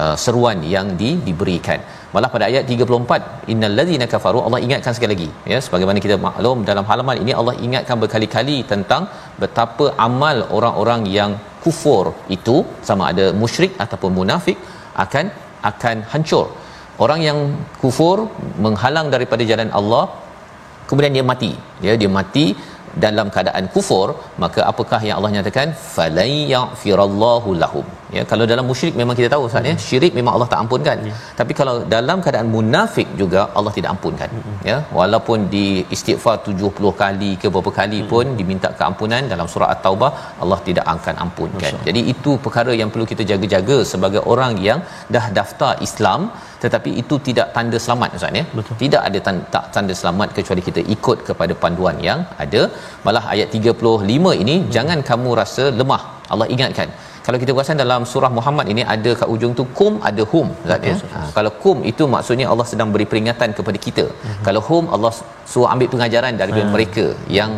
uh, 0.00 0.14
seruan 0.24 0.58
yang 0.74 0.86
di, 1.00 1.10
diberikan 1.26 1.80
malah 2.14 2.30
pada 2.34 2.44
ayat 2.50 2.64
34 2.72 3.50
innal 3.52 3.74
ladzina 3.78 4.06
kafaru 4.12 4.38
Allah 4.46 4.60
ingatkan 4.66 4.92
sekali 4.96 5.10
lagi. 5.14 5.28
Ya 5.52 5.58
sebagaimana 5.66 5.98
kita 6.04 6.16
maklum 6.26 6.58
dalam 6.70 6.84
halaman 6.90 7.18
ini 7.24 7.32
Allah 7.40 7.54
ingatkan 7.66 7.96
berkali-kali 8.02 8.56
tentang 8.72 9.04
betapa 9.42 9.86
amal 10.06 10.38
orang-orang 10.58 11.02
yang 11.18 11.32
kufur 11.64 12.04
itu 12.36 12.56
sama 12.88 13.04
ada 13.12 13.26
musyrik 13.42 13.72
ataupun 13.84 14.12
munafik 14.18 14.58
akan 15.04 15.26
akan 15.70 15.96
hancur. 16.12 16.46
Orang 17.04 17.20
yang 17.28 17.38
kufur 17.82 18.16
menghalang 18.64 19.08
daripada 19.14 19.44
jalan 19.52 19.70
Allah 19.80 20.04
kemudian 20.90 21.14
dia 21.18 21.26
mati. 21.32 21.52
Ya 21.86 21.94
dia 22.02 22.10
mati 22.18 22.46
dalam 23.04 23.26
keadaan 23.34 23.66
kufur 23.74 24.08
maka 24.44 24.60
apakah 24.72 25.00
yang 25.08 25.16
Allah 25.18 25.32
nyatakan? 25.38 25.70
Falay 25.96 26.34
yaghfirallahu 26.54 27.50
lahum 27.64 27.88
ya 28.16 28.22
kalau 28.30 28.44
dalam 28.52 28.64
musyrik 28.70 28.94
memang 29.00 29.14
kita 29.18 29.28
tahu 29.34 29.42
Ustaz 29.48 29.68
ya 29.70 29.74
hmm. 29.74 29.82
syirik 29.86 30.12
memang 30.18 30.32
Allah 30.36 30.48
tak 30.52 30.60
ampunkan 30.64 30.98
ya. 31.08 31.14
tapi 31.38 31.52
kalau 31.60 31.74
dalam 31.94 32.18
keadaan 32.24 32.48
munafik 32.56 33.08
juga 33.20 33.40
Allah 33.58 33.72
tidak 33.76 33.90
ampunkan 33.94 34.30
hmm. 34.36 34.58
ya 34.70 34.76
walaupun 34.98 35.48
di 35.54 35.66
istighfar 35.96 36.36
70 36.50 36.92
kali 37.02 37.30
ke 37.42 37.48
berapa 37.54 37.72
kali 37.80 38.00
hmm. 38.02 38.10
pun 38.12 38.26
diminta 38.40 38.70
keampunan 38.80 39.24
dalam 39.32 39.48
surah 39.54 39.70
at-taubah 39.74 40.10
Allah 40.44 40.60
tidak 40.68 40.86
akan 40.94 41.16
ampunkan 41.26 41.72
Masa. 41.76 41.86
jadi 41.88 42.02
itu 42.14 42.32
perkara 42.46 42.74
yang 42.82 42.92
perlu 42.94 43.08
kita 43.12 43.26
jaga-jaga 43.32 43.78
sebagai 43.92 44.22
orang 44.34 44.54
yang 44.68 44.80
dah 45.16 45.26
daftar 45.40 45.72
Islam 45.88 46.22
tetapi 46.64 46.90
itu 47.02 47.14
tidak 47.28 47.46
tanda 47.56 47.78
selamat 47.84 48.16
Ustaz 48.18 48.40
ya 48.40 48.44
Betul. 48.58 48.74
tidak 48.82 49.02
ada 49.08 49.18
tanda, 49.26 49.44
tak 49.54 49.66
tanda 49.74 49.94
selamat 50.00 50.28
kecuali 50.38 50.64
kita 50.68 50.80
ikut 50.94 51.18
kepada 51.28 51.54
panduan 51.62 51.98
yang 52.08 52.20
ada 52.44 52.62
malah 53.06 53.24
ayat 53.34 53.48
35 53.58 54.42
ini 54.42 54.56
hmm. 54.56 54.68
jangan 54.76 54.98
kamu 55.10 55.30
rasa 55.42 55.66
lemah 55.82 56.02
Allah 56.32 56.48
ingatkan 56.56 56.90
kalau 57.26 57.38
kita 57.42 57.52
perasan 57.56 57.80
dalam 57.82 58.02
surah 58.12 58.30
Muhammad 58.38 58.66
ini 58.72 58.82
ada 58.94 59.10
kat 59.20 59.28
ujung 59.34 59.52
tu 59.58 59.64
kum 59.78 59.94
ada 60.10 60.22
hum 60.32 60.48
Ustaz 60.64 60.86
ya 60.90 60.94
ha, 61.14 61.20
kalau 61.36 61.52
kum 61.64 61.78
itu 61.90 62.06
maksudnya 62.14 62.46
Allah 62.52 62.66
sedang 62.72 62.90
beri 62.94 63.06
peringatan 63.12 63.50
kepada 63.58 63.80
kita 63.86 64.06
hmm. 64.12 64.40
kalau 64.46 64.62
hum 64.68 64.86
Allah 64.96 65.12
suruh 65.52 65.68
ambil 65.74 65.90
pengajaran 65.94 66.34
daripada 66.40 66.64
hmm. 66.66 66.74
mereka 66.76 67.06
yang 67.38 67.52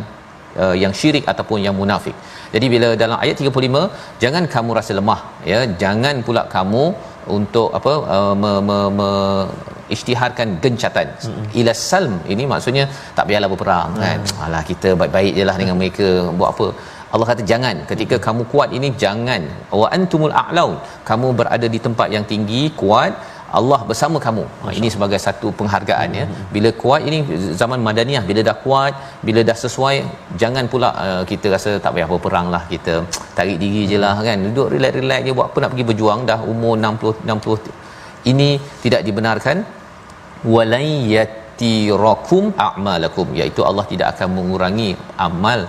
uh, 0.63 0.75
yang 0.83 0.93
syirik 1.01 1.27
ataupun 1.33 1.61
yang 1.67 1.77
munafik 1.81 2.17
jadi 2.55 2.67
bila 2.75 2.89
dalam 3.05 3.19
ayat 3.25 3.37
35 3.45 3.85
jangan 4.25 4.45
kamu 4.55 4.71
rasa 4.81 4.95
lemah 5.01 5.21
ya 5.53 5.61
jangan 5.85 6.17
pula 6.29 6.45
kamu 6.57 6.85
untuk 7.37 7.69
apa 7.79 7.93
uh, 8.15 8.35
me, 8.43 8.53
me, 8.69 8.79
me, 8.99 9.11
isytiharkan 9.95 10.49
gencatan 10.65 11.09
hmm. 11.27 11.47
ila 11.61 11.73
salm 11.89 12.15
ini 12.33 12.45
maksudnya 12.53 12.85
tak 13.17 13.27
payahlah 13.29 13.51
berperang 13.53 13.91
hmm. 13.95 14.03
kan 14.05 14.21
alah 14.47 14.63
kita 14.71 14.91
baik-baik 15.03 15.35
jelah 15.39 15.57
dengan 15.61 15.77
mereka 15.83 16.09
buat 16.41 16.51
apa 16.55 16.67
Allah 17.15 17.27
kata 17.31 17.43
jangan 17.51 17.77
ketika 17.91 18.17
hmm. 18.17 18.25
kamu 18.27 18.43
kuat 18.53 18.71
ini 18.79 18.89
jangan 19.03 19.43
wa 19.81 19.87
antumul 19.97 20.35
a'laun 20.43 20.75
kamu 21.11 21.29
berada 21.39 21.67
di 21.75 21.81
tempat 21.87 22.09
yang 22.17 22.25
tinggi 22.33 22.63
kuat 22.83 23.13
Allah 23.59 23.79
bersama 23.89 24.19
kamu. 24.27 24.45
Ha, 24.63 24.67
ini 24.79 24.89
sebagai 24.95 25.19
satu 25.25 25.49
penghargaan 25.59 26.09
ya. 26.19 26.25
Hmm. 26.29 26.37
Bila 26.55 26.71
kuat 26.83 27.01
ini 27.09 27.19
zaman 27.61 27.79
Madaniyah 27.87 28.25
bila 28.29 28.41
dah 28.49 28.57
kuat, 28.65 28.93
bila 29.27 29.41
dah 29.49 29.57
sesuai, 29.65 29.97
jangan 30.43 30.65
pula 30.73 30.89
uh, 31.05 31.23
kita 31.31 31.53
rasa 31.55 31.71
tak 31.85 31.93
payah 31.97 32.09
berperang 32.13 32.49
lah 32.55 32.63
kita 32.73 32.95
tarik 33.37 33.59
diri 33.65 33.83
je 33.91 33.99
lah 34.05 34.15
kan. 34.29 34.41
Duduk 34.47 34.69
relax-relax 34.75 35.21
je 35.29 35.35
buat 35.39 35.49
apa 35.51 35.59
nak 35.65 35.71
pergi 35.75 35.87
berjuang 35.91 36.21
dah 36.31 36.39
umur 36.53 36.75
60 36.81 37.29
60 37.29 38.33
ini 38.33 38.51
tidak 38.85 39.03
dibenarkan. 39.09 39.59
Walai 40.55 40.93
yatirakum 41.15 42.45
a'malakum 42.67 43.29
iaitu 43.39 43.61
Allah 43.69 43.85
tidak 43.93 44.09
akan 44.15 44.29
mengurangi 44.39 44.91
amal 45.27 45.61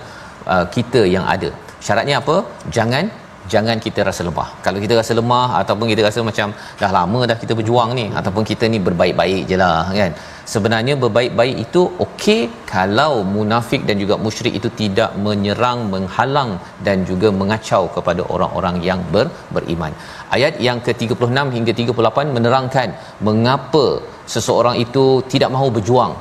uh, 0.52 0.64
kita 0.76 1.02
yang 1.16 1.26
ada. 1.34 1.50
Syaratnya 1.86 2.16
apa? 2.22 2.36
Jangan 2.76 3.04
jangan 3.52 3.76
kita 3.86 4.00
rasa 4.08 4.22
lemah. 4.28 4.48
Kalau 4.64 4.78
kita 4.84 4.94
rasa 5.00 5.12
lemah 5.18 5.48
ataupun 5.60 5.86
kita 5.92 6.02
rasa 6.08 6.20
macam 6.28 6.48
dah 6.82 6.90
lama 6.96 7.20
dah 7.30 7.36
kita 7.42 7.52
berjuang 7.58 7.90
ni 7.98 8.06
ataupun 8.20 8.42
kita 8.50 8.64
ni 8.74 8.78
berbaik-baik 8.86 9.42
je 9.50 9.56
lah 9.62 9.84
kan. 9.98 10.12
Sebenarnya 10.52 10.94
berbaik-baik 11.02 11.56
itu 11.64 11.82
okey 12.04 12.40
kalau 12.72 13.12
munafik 13.36 13.82
dan 13.88 13.96
juga 14.02 14.16
musyrik 14.24 14.54
itu 14.60 14.68
tidak 14.80 15.10
menyerang, 15.26 15.78
menghalang 15.94 16.50
dan 16.86 17.04
juga 17.10 17.28
mengacau 17.40 17.82
kepada 17.96 18.24
orang-orang 18.34 18.76
yang 18.88 19.00
ber, 19.14 19.26
beriman. 19.56 19.92
Ayat 20.36 20.60
yang 20.68 20.80
ke-36 20.86 21.48
hingga 21.56 21.72
38 21.80 22.36
menerangkan 22.36 22.88
mengapa 23.28 23.86
seseorang 24.34 24.76
itu 24.84 25.04
tidak 25.32 25.52
mahu 25.56 25.68
berjuang 25.78 26.12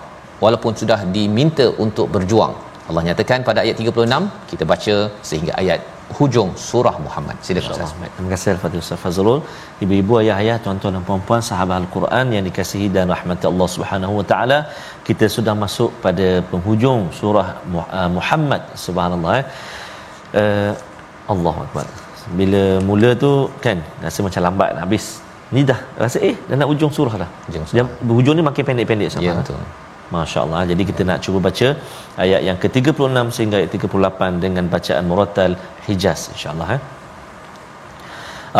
walaupun 0.43 0.71
sudah 0.81 0.99
diminta 1.15 1.67
untuk 1.85 2.07
berjuang. 2.15 2.55
Allah 2.89 3.03
nyatakan 3.07 3.39
pada 3.49 3.59
ayat 3.65 3.75
36 3.81 4.49
kita 4.51 4.63
baca 4.71 4.95
sehingga 5.29 5.53
ayat 5.61 5.79
hujung 6.17 6.49
surah 6.67 6.95
Muhammad. 7.05 7.35
Silakan 7.45 7.73
Ustaz. 7.75 7.91
Terima 8.15 8.29
kasih 8.33 8.47
Al-Fatih 8.53 8.79
Ustaz 8.83 8.99
Fazrul. 9.03 9.39
Ibu-ibu 9.83 10.13
ayah-ayah, 10.21 10.57
tuan-tuan 10.63 10.93
dan 10.97 11.03
puan-puan 11.09 11.41
sahabat 11.49 11.75
Al-Quran 11.83 12.25
yang 12.35 12.43
dikasihi 12.49 12.87
dan 12.95 13.05
rahmati 13.15 13.45
Allah 13.51 13.67
Subhanahu 13.75 14.13
wa 14.19 14.25
taala, 14.31 14.57
kita 15.07 15.27
sudah 15.35 15.55
masuk 15.63 15.91
pada 16.05 16.27
penghujung 16.51 17.01
surah 17.19 17.47
uh, 17.99 18.09
Muhammad 18.17 18.61
subhanallah. 18.85 19.33
Eh. 19.41 19.45
Uh, 20.41 20.73
Allahu 21.33 21.59
akbar. 21.65 21.85
Bila 22.39 22.63
mula 22.89 23.09
tu 23.23 23.31
kan 23.65 23.77
rasa 24.05 24.19
macam 24.27 24.43
lambat 24.47 24.69
habis. 24.85 25.05
Ni 25.55 25.61
dah 25.71 25.79
rasa 26.03 26.17
eh 26.29 26.35
dah 26.49 26.57
nak 26.59 26.69
hujung 26.71 26.91
surah 26.97 27.15
dah. 27.23 27.29
Hujung, 27.47 27.65
surah. 27.69 27.87
Dia, 27.87 28.13
hujung 28.19 28.35
ni 28.39 28.43
makin 28.49 28.63
pendek-pendek 28.69 29.09
sama. 29.13 29.25
Ya 29.27 29.33
betul. 29.39 29.59
Masya-Allah. 30.11 30.61
Jadi 30.71 30.83
kita 30.89 31.01
nak 31.09 31.19
cuba 31.25 31.39
baca 31.47 31.67
ayat 32.23 32.41
yang 32.47 32.57
ke-36 32.63 33.15
sehingga 33.35 33.57
ayat 33.61 33.71
38 33.77 34.43
dengan 34.45 34.65
bacaan 34.73 35.05
murattal 35.11 35.53
Hijaz 35.87 36.21
insya-Allah 36.33 36.69
eh. 36.77 36.81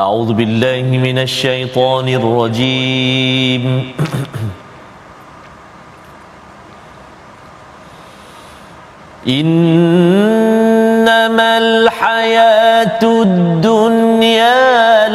A'udzu 0.04 0.34
billahi 0.40 0.94
minasyaitonir 1.06 2.26
rajim. 2.40 3.64
Innamal 9.40 11.72
hayatud 12.00 13.34
dunya 13.64 14.60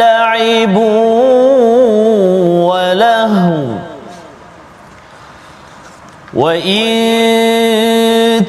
la'ibun 0.02 1.28
وإن 6.34 6.84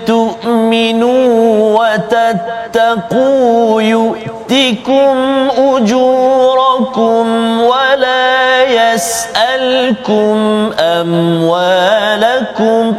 تؤمنوا 0.07 1.79
وتتقوا 1.79 3.81
يؤتكم 3.81 5.17
أجوركم 5.57 7.25
ولا 7.61 8.63
يسألكم 8.93 10.71
أموالكم 10.79 12.95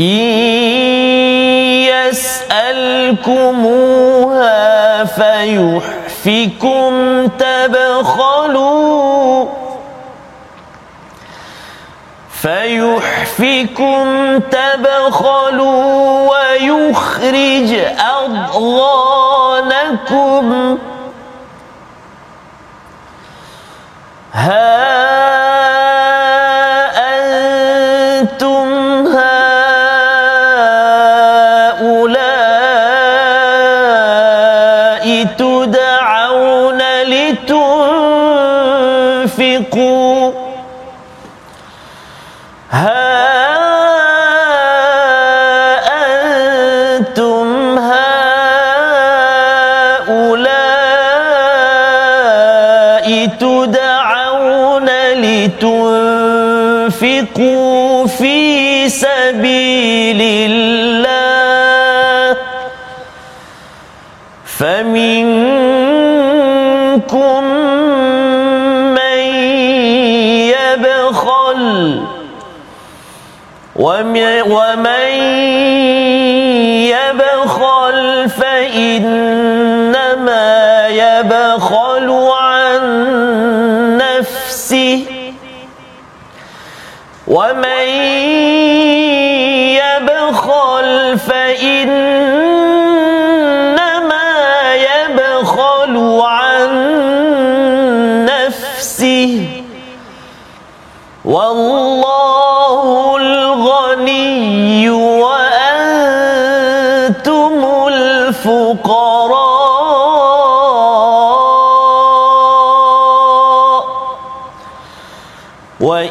إن 0.00 0.36
يسألكموها 3.66 5.04
فيحفكم 5.04 6.92
تبخلوا 7.38 9.46
فيحفكم 12.46 14.38
تبخلوا 14.38 16.30
ويخرج 16.30 17.70
أضغانكم. 18.22 19.98
ها 24.32 25.05
فمنكم 64.45 65.71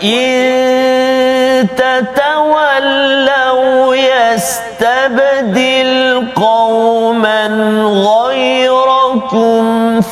وإن 0.06 1.68
تتولوا 1.78 3.16
يستبدل 3.96 5.92
قوما 6.36 7.48
غيركم 8.10 9.64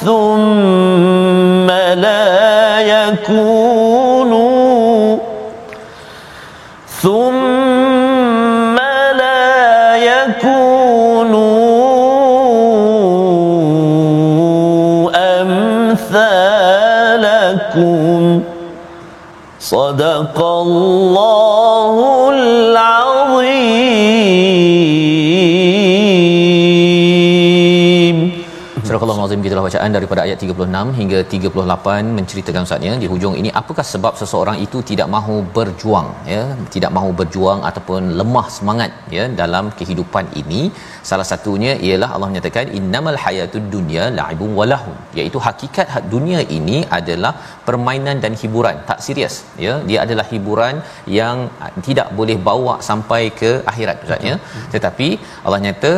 ثم 0.06 1.68
لا 2.02 2.82
يكونوا 2.82 4.34
ثم 7.02 8.76
لا 9.18 9.96
يكونوا 9.96 10.72
أمثالكم 15.16 16.43
صدق 19.64 20.38
الله. 20.42 21.53
Astagfirullahalazim 29.24 29.46
gitulah 29.48 29.66
bacaan 29.68 29.92
daripada 29.96 30.22
ayat 30.26 30.38
36 30.46 30.98
hingga 31.00 31.20
38 31.34 32.16
menceritakan 32.18 32.66
ustaznya 32.68 32.94
di 33.04 33.08
hujung 33.12 33.36
ini 33.42 33.50
apakah 33.60 33.86
sebab 33.92 34.14
seseorang 34.22 34.58
itu 34.66 34.78
tidak 34.90 35.08
mahu 35.16 35.36
berjuang 35.56 36.08
ya? 36.34 36.42
Tidak 36.76 36.92
mahu 36.98 37.10
berjuang 37.20 37.60
ataupun 37.70 38.02
lemah 38.20 38.46
semangat 38.56 38.92
ya 39.18 39.26
dalam 39.42 39.66
kehidupan 39.80 40.28
ini? 40.42 40.62
Salah 41.10 41.28
satunya 41.32 41.74
ialah 41.88 42.10
Allah 42.16 42.30
menyatakan 42.32 42.74
innamal 42.80 43.20
hayatud 43.26 43.68
dunya 43.76 44.06
la'ibun 44.20 44.52
walahun 44.60 44.98
iaitu 45.20 45.40
hakikat 45.48 45.88
hak 45.96 46.08
dunia 46.16 46.42
ini 46.58 46.80
adalah 47.00 47.34
permainan 47.70 48.20
dan 48.26 48.36
hiburan. 48.44 48.78
Tak 48.90 49.00
serius 49.08 49.38
ya? 49.68 49.76
Dia 49.92 50.00
adalah 50.06 50.28
hiburan 50.34 50.76
yang 51.20 51.38
tidak 51.88 52.10
boleh 52.20 52.38
bawa 52.50 52.76
sampai 52.90 53.24
ke 53.42 53.54
akhirat 53.74 54.04
ustaz 54.08 54.30
ya? 54.32 54.36
Tetapi 54.76 55.10
Allah 55.46 55.62
nyata 55.68 55.94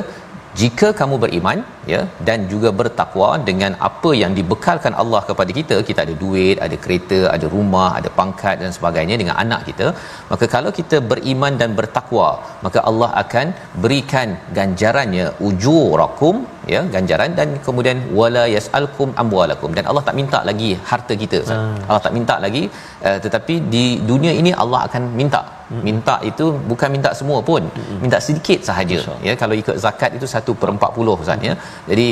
jika 0.61 0.89
kamu 0.99 1.15
beriman 1.23 1.59
ya 1.93 2.01
dan 2.27 2.39
juga 2.53 2.69
bertakwa 2.79 3.29
dengan 3.49 3.71
apa 3.89 4.11
yang 4.21 4.33
dibekalkan 4.39 4.93
Allah 5.03 5.21
kepada 5.29 5.51
kita. 5.59 5.77
Kita 5.89 5.99
ada 6.05 6.15
duit 6.23 6.57
ada 6.65 6.77
kereta 6.83 7.19
ada 7.35 7.47
rumah 7.55 7.89
ada 7.99 8.09
pangkat 8.19 8.55
dan 8.63 8.71
sebagainya 8.77 9.17
dengan 9.21 9.35
anak 9.43 9.61
kita. 9.69 9.87
Maka 10.31 10.47
kalau 10.55 10.73
kita 10.79 10.99
beriman 11.11 11.55
dan 11.61 11.71
bertakwa 11.79 12.29
maka 12.67 12.81
Allah 12.91 13.11
akan 13.23 13.47
berikan 13.85 14.29
ganjarannya 14.59 15.27
ujurakum 15.49 16.37
ya 16.73 16.81
ganjaran 16.95 17.31
dan 17.39 17.49
kemudian 17.67 17.97
wala 18.19 18.45
yasalkum 18.55 19.11
amwalakum. 19.23 19.71
Dan 19.79 19.85
Allah 19.91 20.05
tak 20.09 20.17
minta 20.21 20.41
lagi 20.51 20.71
harta 20.91 21.15
kita 21.23 21.41
hmm. 21.49 21.75
Allah 21.89 22.01
tak 22.07 22.15
minta 22.19 22.37
lagi 22.45 22.63
uh, 23.07 23.17
tetapi 23.25 23.57
di 23.75 23.85
dunia 24.11 24.33
ini 24.41 24.53
Allah 24.65 24.81
akan 24.89 25.05
minta. 25.21 25.43
Hmm. 25.69 25.83
minta 25.85 26.15
itu 26.29 26.45
bukan 26.71 26.89
minta 26.95 27.11
semua 27.19 27.37
pun 27.47 27.63
hmm. 27.77 27.95
minta 28.01 28.17
sedikit 28.25 28.59
sahaja 28.67 28.97
ya. 29.27 29.33
Kalau 29.41 29.55
ikut 29.61 29.77
zakat 29.85 30.11
itu 30.17 30.27
1/40 30.33 31.15
ustaz 31.23 31.47
ya 31.47 31.53
jadi 31.89 32.07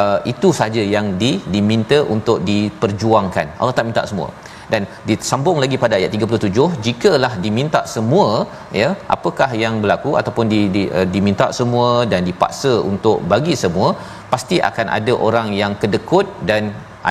uh, 0.00 0.18
itu 0.32 0.48
saja 0.60 0.82
yang 0.94 1.06
di 1.22 1.30
diminta 1.54 1.98
untuk 2.14 2.38
diperjuangkan. 2.50 3.46
Allah 3.60 3.74
tak 3.78 3.88
minta 3.88 4.04
semua. 4.10 4.28
Dan 4.72 4.82
disambung 5.08 5.58
lagi 5.62 5.76
pada 5.82 5.94
ayat 5.98 6.10
37 6.16 6.80
jikalah 6.86 7.30
diminta 7.44 7.80
semua 7.94 8.26
ya 8.80 8.88
apakah 9.14 9.48
yang 9.62 9.74
berlaku 9.82 10.10
ataupun 10.20 10.46
di, 10.52 10.60
di 10.74 10.82
uh, 10.98 11.06
diminta 11.14 11.46
semua 11.58 11.88
dan 12.10 12.20
dipaksa 12.28 12.72
untuk 12.90 13.24
bagi 13.32 13.56
semua 13.64 13.88
pasti 14.32 14.58
akan 14.70 14.86
ada 14.98 15.14
orang 15.28 15.48
yang 15.60 15.72
kedekut 15.82 16.28
dan 16.50 16.62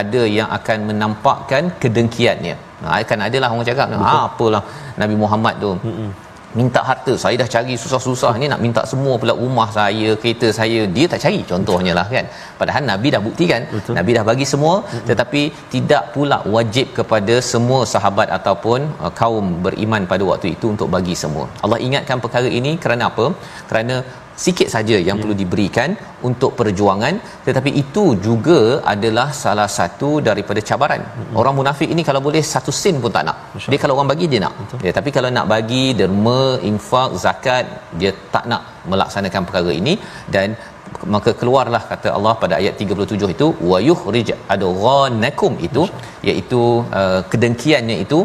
ada 0.01 0.22
yang 0.38 0.49
akan 0.60 0.78
menampakkan 0.91 1.74
kedengkiannya. 1.82 2.55
Nah 2.84 3.01
akan 3.01 3.20
adalah 3.28 3.49
orang 3.55 3.70
cakap 3.72 3.88
ah 4.12 4.24
apalah 4.30 4.64
Nabi 5.01 5.18
Muhammad 5.26 5.55
tu. 5.66 5.74
Mm-mm 5.89 6.27
minta 6.60 6.82
harta. 6.89 7.14
Saya 7.24 7.36
dah 7.41 7.49
cari 7.55 7.74
susah-susah 7.84 8.34
ni 8.41 8.45
nak 8.51 8.62
minta 8.66 8.82
semua 8.91 9.14
pula 9.22 9.34
rumah 9.43 9.70
saya 9.78 10.10
kereta 10.22 10.49
saya. 10.60 10.80
Dia 10.95 11.05
tak 11.14 11.22
cari 11.26 11.39
contohnya 11.51 11.93
lah 11.99 12.08
kan? 12.16 12.26
Padahal 12.60 12.84
nabi 12.91 13.08
dah 13.16 13.22
buktikan. 13.28 13.64
Betul. 13.76 13.95
nabi 13.97 14.12
dah 14.18 14.26
bagi 14.32 14.45
semua 14.53 14.74
Betul. 14.84 15.08
tetapi 15.10 15.41
tidak 15.74 16.03
pula 16.16 16.39
wajib 16.55 16.88
kepada 16.99 17.36
semua 17.51 17.82
sahabat 17.93 18.30
ataupun 18.38 18.80
uh, 19.03 19.12
kaum 19.22 19.47
beriman 19.66 20.03
pada 20.14 20.24
waktu 20.32 20.47
itu 20.55 20.68
untuk 20.76 20.89
bagi 20.95 21.18
semua. 21.24 21.45
Allah 21.66 21.80
ingatkan 21.88 22.18
perkara 22.26 22.49
ini 22.60 22.74
kerana 22.86 23.05
apa? 23.12 23.28
Kerana 23.72 23.97
sikit 24.44 24.68
saja 24.76 24.96
yang 25.08 25.18
ya. 25.18 25.22
perlu 25.22 25.36
diberikan 25.42 25.90
untuk 26.30 26.52
perjuangan 26.60 27.16
tetapi 27.48 27.72
itu 27.82 28.04
juga 28.28 28.60
adalah 28.94 29.28
salah 29.44 29.70
satu 29.78 30.10
daripada 30.28 30.62
cabaran. 30.70 31.02
Hmm. 31.02 31.34
orang 31.40 31.56
munafik 31.60 31.90
ini 31.94 32.04
kalau 32.10 32.22
boleh 32.28 32.44
satu 32.54 32.74
sen 32.82 32.98
pun 33.04 33.14
tak 33.18 33.26
nak. 33.30 33.38
Masya 33.56 33.70
dia 33.74 33.80
kalau 33.84 33.96
orang 33.98 34.10
bagi 34.14 34.28
dia 34.34 34.42
nak. 34.46 34.56
Ya 34.88 34.94
tapi 35.00 35.10
kalau 35.18 35.32
nak 35.38 35.48
bagi 35.54 35.86
derma 36.00 36.42
infak 36.72 37.12
zakat 37.26 37.66
dia 38.02 38.12
tak 38.36 38.46
nak 38.52 38.64
melaksanakan 38.92 39.42
perkara 39.48 39.72
ini. 39.82 39.96
Dan 40.36 40.48
maka 41.14 41.32
keluarlah 41.39 41.82
kata 41.91 42.10
Allah 42.18 42.34
pada 42.43 42.54
ayat 42.60 42.82
37 42.84 43.34
itu 43.36 43.48
wa 43.70 43.78
yukhrij 43.88 44.30
adghanakum 44.56 45.54
itu 45.68 45.84
iaitu 46.30 46.62
uh, 47.00 47.20
kedengkiannya 47.32 47.98
itu 48.06 48.20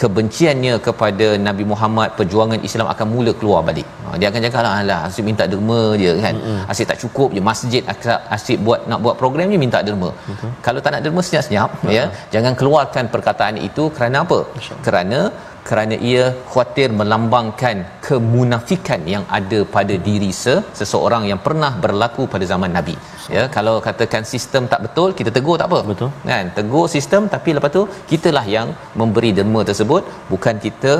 kebenciannya 0.00 0.74
kepada 0.86 1.26
Nabi 1.46 1.64
Muhammad 1.72 2.08
perjuangan 2.18 2.60
Islam 2.68 2.86
akan 2.94 3.06
mula 3.14 3.32
keluar 3.40 3.60
balik. 3.68 3.88
Ha, 4.04 4.18
dia 4.20 4.28
akan 4.30 4.40
cakap 4.46 4.62
lah, 4.90 4.98
asyik 5.08 5.24
minta 5.28 5.44
derma 5.52 5.80
je 6.02 6.12
kan. 6.24 6.34
Mm-hmm. 6.38 6.70
Asyik 6.72 6.88
tak 6.90 6.98
cukup 7.02 7.28
je 7.36 7.42
masjid 7.50 7.82
asyik 8.36 8.58
buat 8.66 8.80
nak 8.90 9.00
buat 9.06 9.16
program 9.22 9.48
ni 9.52 9.58
minta 9.64 9.80
derma. 9.88 10.10
Mm-hmm. 10.12 10.50
Kalau 10.66 10.80
tak 10.84 10.92
nak 10.94 11.02
derma 11.06 11.22
senyap-senyap 11.28 11.70
mm-hmm. 11.72 11.96
ya, 11.96 12.04
jangan 12.34 12.54
keluarkan 12.60 13.04
perkataan 13.14 13.56
itu 13.68 13.84
kerana 13.98 14.18
apa? 14.26 14.40
Kerana 14.88 15.20
kerana 15.68 15.94
ia 16.10 16.24
khuatir 16.50 16.88
melambangkan 17.00 17.76
kemunafikan 18.06 19.00
yang 19.14 19.24
ada 19.38 19.60
pada 19.76 19.94
diri 20.08 20.30
se- 20.42 20.62
seseorang 20.80 21.24
yang 21.30 21.40
pernah 21.46 21.72
berlaku 21.84 22.24
pada 22.34 22.46
zaman 22.52 22.72
nabi. 22.78 22.96
Ya 23.36 23.44
kalau 23.56 23.74
katakan 23.86 24.24
sistem 24.32 24.64
tak 24.72 24.80
betul 24.86 25.10
kita 25.18 25.30
tegur 25.36 25.56
tak 25.60 25.68
apa. 25.70 25.80
Betul. 25.90 26.10
Kan? 26.32 26.48
Tegur 26.58 26.86
sistem 26.96 27.22
tapi 27.34 27.52
lepas 27.58 27.72
tu 27.78 27.84
kitalah 28.10 28.46
yang 28.56 28.68
memberi 29.02 29.32
derma 29.38 29.62
tersebut. 29.70 30.02
Bukan 30.32 30.56
kita 30.66 30.92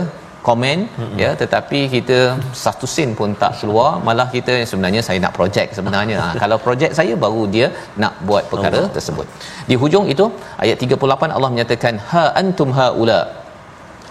komen 0.48 0.78
mm-hmm. 0.86 1.18
ya 1.22 1.30
tetapi 1.42 1.78
kita 1.94 2.18
satu 2.64 2.86
sen 2.94 3.10
pun 3.20 3.30
tak 3.42 3.54
keluar. 3.60 3.90
Malah 4.08 4.28
kita 4.36 4.54
sebenarnya 4.70 5.02
saya 5.08 5.18
nak 5.24 5.34
projek 5.38 5.70
sebenarnya. 5.78 6.18
Ha, 6.22 6.26
kalau 6.42 6.58
projek 6.66 6.92
saya 6.98 7.14
baru 7.24 7.42
dia 7.54 7.66
nak 8.02 8.14
buat 8.28 8.44
perkara 8.52 8.82
tersebut. 8.98 9.26
Di 9.70 9.76
hujung 9.82 10.06
itu 10.14 10.26
ayat 10.64 10.86
38 10.86 11.36
Allah 11.38 11.50
menyatakan 11.54 11.96
ha 12.12 12.24
antum 12.42 12.70
haula 12.80 13.20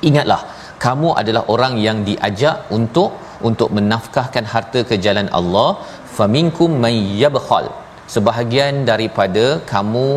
ingatlah 0.09 0.41
kamu 0.85 1.09
adalah 1.21 1.43
orang 1.53 1.73
yang 1.87 1.97
diajak 2.09 2.57
untuk 2.77 3.11
untuk 3.47 3.69
menafkahkan 3.77 4.45
harta 4.53 4.79
ke 4.89 4.95
jalan 5.05 5.27
Allah. 5.39 5.69
Faminkum 6.17 6.71
may 6.83 6.97
yabkhal. 7.23 7.65
Sebahagian 8.15 8.75
daripada 8.89 9.45
kamu 9.71 10.07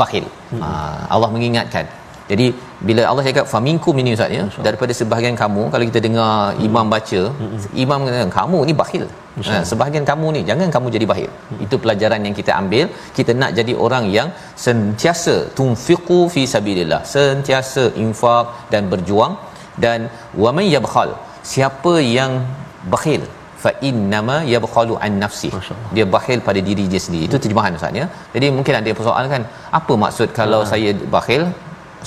bakhil. 0.00 0.26
Hmm. 0.52 0.60
ha, 0.62 0.68
Allah 1.14 1.30
mengingatkan 1.34 1.86
jadi 2.30 2.46
bila 2.88 3.02
Allah 3.10 3.24
cakap 3.28 3.46
faminkum 3.52 3.94
ini 4.02 4.10
ustaz 4.16 4.32
ya 4.38 4.44
daripada 4.66 4.92
sebahagian 5.00 5.36
kamu 5.42 5.62
kalau 5.72 5.84
kita 5.90 6.00
dengar 6.06 6.30
hmm. 6.32 6.66
imam 6.68 6.86
baca 6.94 7.20
hmm. 7.40 7.68
imam 7.84 7.98
kata 8.06 8.26
kamu 8.40 8.60
ni 8.70 8.74
bakhil. 8.82 9.06
Ha, 9.48 9.56
sebahagian 9.70 10.04
kamu 10.10 10.26
ni 10.34 10.40
jangan 10.50 10.68
kamu 10.74 10.86
jadi 10.94 11.06
bakhil. 11.10 11.30
Hmm. 11.30 11.58
itu 11.64 11.76
pelajaran 11.84 12.20
yang 12.26 12.34
kita 12.40 12.52
ambil. 12.60 12.84
Kita 13.18 13.32
nak 13.40 13.50
jadi 13.58 13.72
orang 13.86 14.04
yang 14.16 14.28
sentiasa 14.66 15.36
tunfiqu 15.58 16.20
fi 16.34 16.44
sabilillah 16.54 17.00
sentiasa 17.16 17.84
infak 18.04 18.46
dan 18.74 18.84
berjuang. 18.94 19.34
Dan 19.84 20.08
wa 20.42 20.50
may 20.56 20.68
yabkhal 20.76 21.10
siapa 21.52 21.94
yang 22.18 22.32
bakhil 22.94 23.22
fa 23.64 23.70
innama 23.88 24.36
yabkhalu 24.54 24.94
an 25.06 25.12
nafsi. 25.22 25.50
Dia 25.96 26.04
bakhil 26.16 26.40
pada 26.48 26.60
diri 26.68 26.84
dia 26.92 27.00
sendiri. 27.06 27.24
Itu 27.30 27.38
terjemahan 27.44 27.78
ustaz 27.78 28.00
ya. 28.00 28.06
Jadi 28.34 28.46
mungkin 28.56 28.74
ada 28.80 28.90
persoalan 28.98 29.30
kan 29.34 29.44
apa 29.78 29.94
maksud 30.04 30.28
kalau 30.40 30.60
ha. 30.64 30.68
saya 30.72 30.90
bakhil 31.16 31.44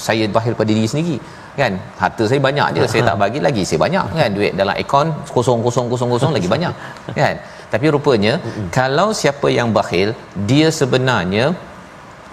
saya 0.08 0.26
bakhil 0.36 0.56
pada 0.60 0.72
diri 0.78 0.90
sendiri 0.92 1.18
kan? 1.60 1.74
Harta 2.02 2.24
saya 2.32 2.42
banyak 2.48 2.68
je 2.76 2.90
saya 2.92 3.04
tak 3.10 3.18
bagi 3.24 3.40
lagi 3.48 3.64
saya 3.70 3.80
banyak 3.86 4.06
kan? 4.20 4.30
Duit 4.38 4.54
dalam 4.62 4.76
akaun 4.84 5.10
kosong 5.38 5.62
kosong 5.68 5.88
kosong 5.94 6.12
kosong 6.16 6.34
lagi 6.38 6.50
banyak 6.56 6.74
kan? 7.22 7.36
Tapi 7.74 7.88
rupanya 7.96 8.36
kalau 8.78 9.10
siapa 9.22 9.48
yang 9.58 9.72
bakhil 9.80 10.12
dia 10.52 10.70
sebenarnya 10.82 11.48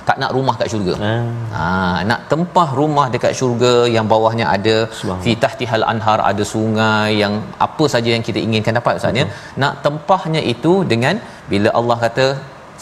tak 0.08 0.18
nak 0.22 0.32
rumah 0.36 0.54
kat 0.58 0.68
syurga. 0.72 0.94
Hmm. 1.02 1.30
Ha 1.58 1.66
nak 2.10 2.20
tempah 2.32 2.68
rumah 2.80 3.06
dekat 3.14 3.32
syurga 3.38 3.72
yang 3.94 4.06
bawahnya 4.12 4.46
ada 4.56 4.76
fitahtihal 5.24 5.84
anhar 5.92 6.18
ada 6.30 6.44
sungai 6.54 7.08
yang 7.22 7.34
apa 7.66 7.84
saja 7.94 8.10
yang 8.14 8.24
kita 8.28 8.38
inginkan 8.46 8.78
dapat 8.80 9.00
ustaz 9.00 9.20
ya. 9.22 9.26
Nak 9.62 9.74
tempahnya 9.86 10.42
itu 10.54 10.74
dengan 10.92 11.16
bila 11.52 11.70
Allah 11.80 11.96
kata 12.04 12.26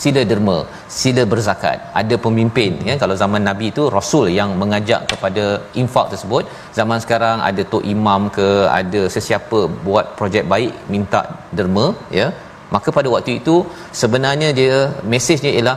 sila 0.02 0.22
derma, 0.30 0.56
sila 1.00 1.22
berzakat. 1.32 1.78
Ada 2.00 2.16
pemimpin 2.26 2.72
ya 2.88 2.94
kalau 3.02 3.16
zaman 3.22 3.42
Nabi 3.48 3.66
itu 3.72 3.84
rasul 3.96 4.26
yang 4.38 4.52
mengajak 4.62 5.02
kepada 5.12 5.44
infak 5.82 6.08
tersebut. 6.12 6.44
Zaman 6.78 7.00
sekarang 7.04 7.40
ada 7.48 7.64
tok 7.72 7.86
imam 7.94 8.22
ke 8.38 8.48
ada 8.80 9.02
sesiapa 9.16 9.60
buat 9.86 10.08
projek 10.20 10.46
baik 10.54 10.74
minta 10.94 11.22
derma 11.58 11.86
ya. 12.20 12.28
Maka 12.74 12.88
pada 12.96 13.08
waktu 13.14 13.32
itu 13.40 13.56
sebenarnya 14.02 14.48
dia 14.60 14.76
mesejnya 15.12 15.50
ialah 15.58 15.76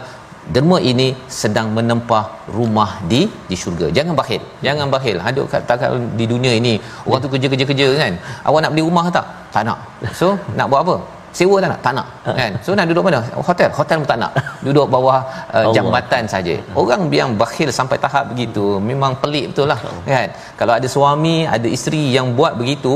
derma 0.56 0.78
ini 0.92 1.08
sedang 1.40 1.68
menempah 1.78 2.24
rumah 2.58 2.92
di 3.12 3.22
di 3.50 3.56
syurga 3.62 3.88
jangan 3.98 4.14
bakhil 4.20 4.42
jangan 4.66 4.88
bakhil 4.96 5.18
ada 5.30 5.42
tak 5.70 5.84
di 6.20 6.26
dunia 6.34 6.54
ini 6.62 6.74
orang 7.08 7.22
tu 7.24 7.30
kerja 7.34 7.48
kerja 7.52 7.66
kerja 7.72 7.88
kan 8.02 8.14
awak 8.48 8.60
nak 8.64 8.72
beli 8.74 8.84
rumah 8.90 9.06
tak 9.18 9.26
tak 9.56 9.64
nak 9.70 9.80
so 10.20 10.30
nak 10.60 10.68
buat 10.72 10.82
apa 10.86 10.96
sewa 11.38 11.56
tak 11.64 11.70
nak? 11.72 11.80
Tak 11.86 11.94
nak. 11.98 12.08
Kan? 12.40 12.52
So 12.66 12.76
nak 12.78 12.86
duduk 12.90 13.04
mana? 13.08 13.20
Hotel? 13.48 13.70
Hotel 13.80 13.98
pun 14.02 14.08
tak 14.12 14.20
nak. 14.24 14.32
Duduk 14.66 14.86
bawah 14.96 15.20
uh, 15.58 15.66
jambatan 15.76 16.24
saja. 16.34 16.56
Orang 16.82 17.02
yang 17.20 17.32
bakhil 17.42 17.70
sampai 17.80 17.98
tahap 18.06 18.26
begitu 18.32 18.66
memang 18.90 19.14
pelik 19.22 19.46
betul 19.52 19.68
lah. 19.72 19.80
Kan? 20.12 20.30
Kalau 20.60 20.74
ada 20.80 20.88
suami 20.96 21.36
ada 21.56 21.68
isteri 21.78 22.04
yang 22.18 22.30
buat 22.40 22.54
begitu 22.62 22.94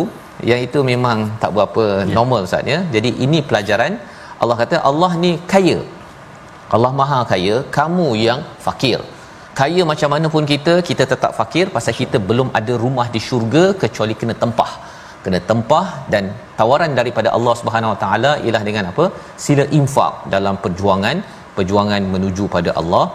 yang 0.49 0.59
itu 0.67 0.79
memang 0.91 1.17
tak 1.41 1.51
berapa 1.55 1.83
ya. 2.01 2.13
normal 2.17 2.47
ustaz 2.47 2.71
ya. 2.73 2.79
Jadi 2.95 3.09
ini 3.25 3.41
pelajaran. 3.49 3.93
Allah 4.41 4.55
kata 4.61 4.75
Allah 4.89 5.11
ni 5.23 5.31
kaya. 5.53 5.79
Allah 6.75 6.91
Maha 6.99 7.19
kaya, 7.31 7.55
kamu 7.77 8.09
yang 8.25 8.39
fakir. 8.65 8.99
Kaya 9.59 9.81
macam 9.89 10.09
mana 10.13 10.27
pun 10.33 10.43
kita, 10.51 10.73
kita 10.89 11.03
tetap 11.13 11.31
fakir 11.39 11.65
pasal 11.75 11.93
kita 12.01 12.17
belum 12.29 12.49
ada 12.59 12.73
rumah 12.83 13.07
di 13.15 13.19
syurga 13.27 13.63
kecuali 13.81 14.13
kena 14.19 14.35
tempah. 14.43 14.71
Kena 15.25 15.39
tempah 15.49 15.87
dan 16.13 16.23
tawaran 16.59 16.91
daripada 16.99 17.29
Allah 17.37 17.53
Subhanahu 17.59 17.91
Wa 17.93 17.99
Taala 18.03 18.31
ialah 18.45 18.63
dengan 18.69 18.85
apa? 18.91 19.05
Sila 19.45 19.65
infak 19.79 20.13
dalam 20.35 20.57
perjuangan 20.63 21.17
perjuangan 21.57 22.01
menuju 22.15 22.45
pada 22.55 22.71
Allah. 22.81 23.05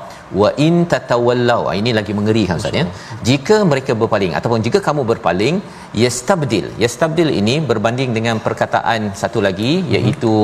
Wa 0.41 0.49
in 0.67 0.75
tatawallau. 0.93 1.63
Ah, 1.71 1.75
ini 1.81 1.91
lagi 1.99 2.13
mengeri 2.19 2.43
kan 2.49 2.61
ustaz 2.61 2.79
ya. 2.81 2.85
Jika 3.29 3.57
mereka 3.73 3.93
berpaling 4.01 4.33
ataupun 4.39 4.61
jika 4.67 4.79
kamu 4.87 5.03
berpaling 5.13 5.57
yastabdil. 6.03 6.67
Yastabdil 6.85 7.31
ini 7.41 7.55
berbanding 7.71 8.11
dengan 8.19 8.39
perkataan 8.47 9.01
satu 9.23 9.41
lagi 9.47 9.73
iaitu 9.97 10.35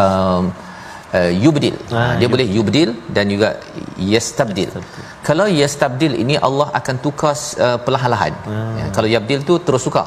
um, 0.00 0.44
uh, 1.18 1.32
yubdil. 1.44 1.76
Ha, 1.94 2.02
dia 2.20 2.28
boleh 2.34 2.46
yubdil 2.56 2.90
dan 3.16 3.32
juga 3.34 3.48
yastabdil 4.12 4.70
kalau 5.28 5.46
yastabdil 5.60 6.14
ini 6.22 6.34
Allah 6.48 6.68
akan 6.78 6.96
tukar 7.06 7.34
uh, 7.66 7.78
perlahan-lahan. 7.86 8.34
Ya, 8.80 8.86
kalau 8.96 9.08
yabdil 9.14 9.42
tu 9.48 9.54
terus 9.66 9.84
tukar. 9.88 10.06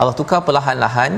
Allah 0.00 0.14
tukar 0.20 0.40
perlahan-lahan 0.48 1.12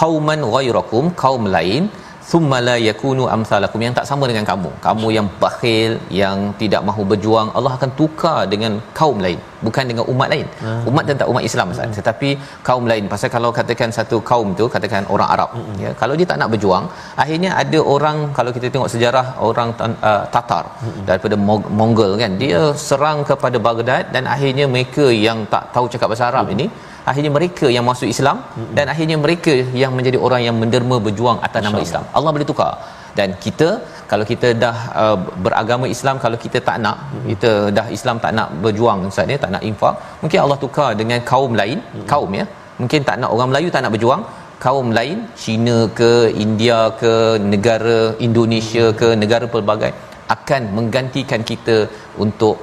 qauman 0.00 0.40
ghairakum 0.54 1.04
kaum 1.22 1.44
lain 1.56 1.84
thumma 2.30 2.58
la 2.68 2.76
yakunu 2.88 3.24
amsalakum 3.36 3.82
yang 3.86 3.94
tak 3.98 4.06
sama 4.10 4.24
dengan 4.30 4.44
kamu. 4.50 4.70
Kamu 4.86 5.08
yang 5.16 5.28
bakhil 5.44 5.92
yang 6.20 6.38
tidak 6.62 6.82
mahu 6.88 7.04
berjuang 7.12 7.48
Allah 7.58 7.72
akan 7.78 7.90
tukar 8.00 8.38
dengan 8.52 8.74
kaum 9.00 9.18
lain 9.26 9.40
bukan 9.66 9.84
dengan 9.90 10.04
umat 10.12 10.28
lain. 10.34 10.46
Umat 10.90 11.04
dan 11.08 11.16
tak 11.20 11.28
umat 11.32 11.44
Islam 11.50 11.72
Ustaz. 11.74 11.98
Tetapi 12.00 12.30
kaum 12.68 12.86
lain. 12.92 13.04
Pasal 13.14 13.30
kalau 13.36 13.50
katakan 13.58 13.90
satu 13.98 14.18
kaum 14.30 14.48
tu 14.60 14.66
katakan 14.74 15.02
orang 15.14 15.28
Arab 15.34 15.50
ya 15.82 15.90
kalau 16.00 16.14
dia 16.18 16.26
tak 16.30 16.38
nak 16.40 16.50
berjuang 16.52 16.84
akhirnya 17.22 17.50
ada 17.62 17.78
orang 17.94 18.18
kalau 18.38 18.50
kita 18.56 18.66
tengok 18.74 18.90
sejarah 18.94 19.26
orang 19.48 19.68
uh, 20.10 20.22
Tatar 20.34 20.64
daripada 21.08 21.36
Mongol 21.80 22.12
kan 22.22 22.32
dia 22.42 22.60
serang 22.88 23.20
kepada 23.30 23.58
Baghdad 23.66 24.04
dan 24.14 24.24
akhirnya 24.34 24.66
mereka 24.74 25.06
yang 25.26 25.38
tak 25.54 25.64
tahu 25.76 25.86
cakap 25.92 26.08
bahasa 26.12 26.26
Arab 26.30 26.48
ini 26.56 26.66
akhirnya 27.10 27.32
mereka 27.36 27.66
yang 27.76 27.84
masuk 27.90 28.08
Islam 28.14 28.36
mm-hmm. 28.42 28.74
dan 28.76 28.86
akhirnya 28.92 29.16
mereka 29.24 29.54
yang 29.82 29.92
menjadi 29.98 30.18
orang 30.26 30.42
yang 30.48 30.56
menderma 30.62 30.96
berjuang 31.06 31.38
atas 31.46 31.62
nama 31.66 31.80
Islam. 31.88 32.04
Allah 32.16 32.32
boleh 32.36 32.48
tukar. 32.52 32.72
Dan 33.18 33.30
kita 33.44 33.68
kalau 34.10 34.24
kita 34.30 34.48
dah 34.62 34.76
uh, 35.02 35.16
beragama 35.44 35.86
Islam 35.94 36.16
kalau 36.24 36.38
kita 36.44 36.58
tak 36.68 36.76
nak 36.84 36.96
mm-hmm. 37.00 37.26
kita 37.32 37.50
dah 37.76 37.86
Islam 37.96 38.16
tak 38.24 38.32
nak 38.38 38.48
berjuang 38.64 39.00
ustaz 39.10 39.32
ya 39.34 39.38
tak 39.44 39.52
nak 39.54 39.62
infak 39.70 39.94
mungkin 40.22 40.40
Allah 40.44 40.58
tukar 40.64 40.90
dengan 41.00 41.20
kaum 41.32 41.52
lain 41.60 41.78
mm-hmm. 41.80 42.06
kaum 42.12 42.30
ya 42.40 42.44
mungkin 42.80 43.00
tak 43.08 43.16
nak 43.22 43.30
orang 43.34 43.48
Melayu 43.50 43.68
tak 43.74 43.82
nak 43.84 43.92
berjuang 43.94 44.22
kaum 44.64 44.88
lain 44.98 45.18
China 45.42 45.76
ke 46.00 46.12
India 46.44 46.78
ke 47.02 47.12
negara 47.52 48.00
Indonesia 48.28 48.84
ke 49.00 49.08
negara 49.22 49.46
pelbagai 49.54 49.92
akan 50.34 50.62
menggantikan 50.76 51.40
kita 51.50 51.76
untuk 52.24 52.56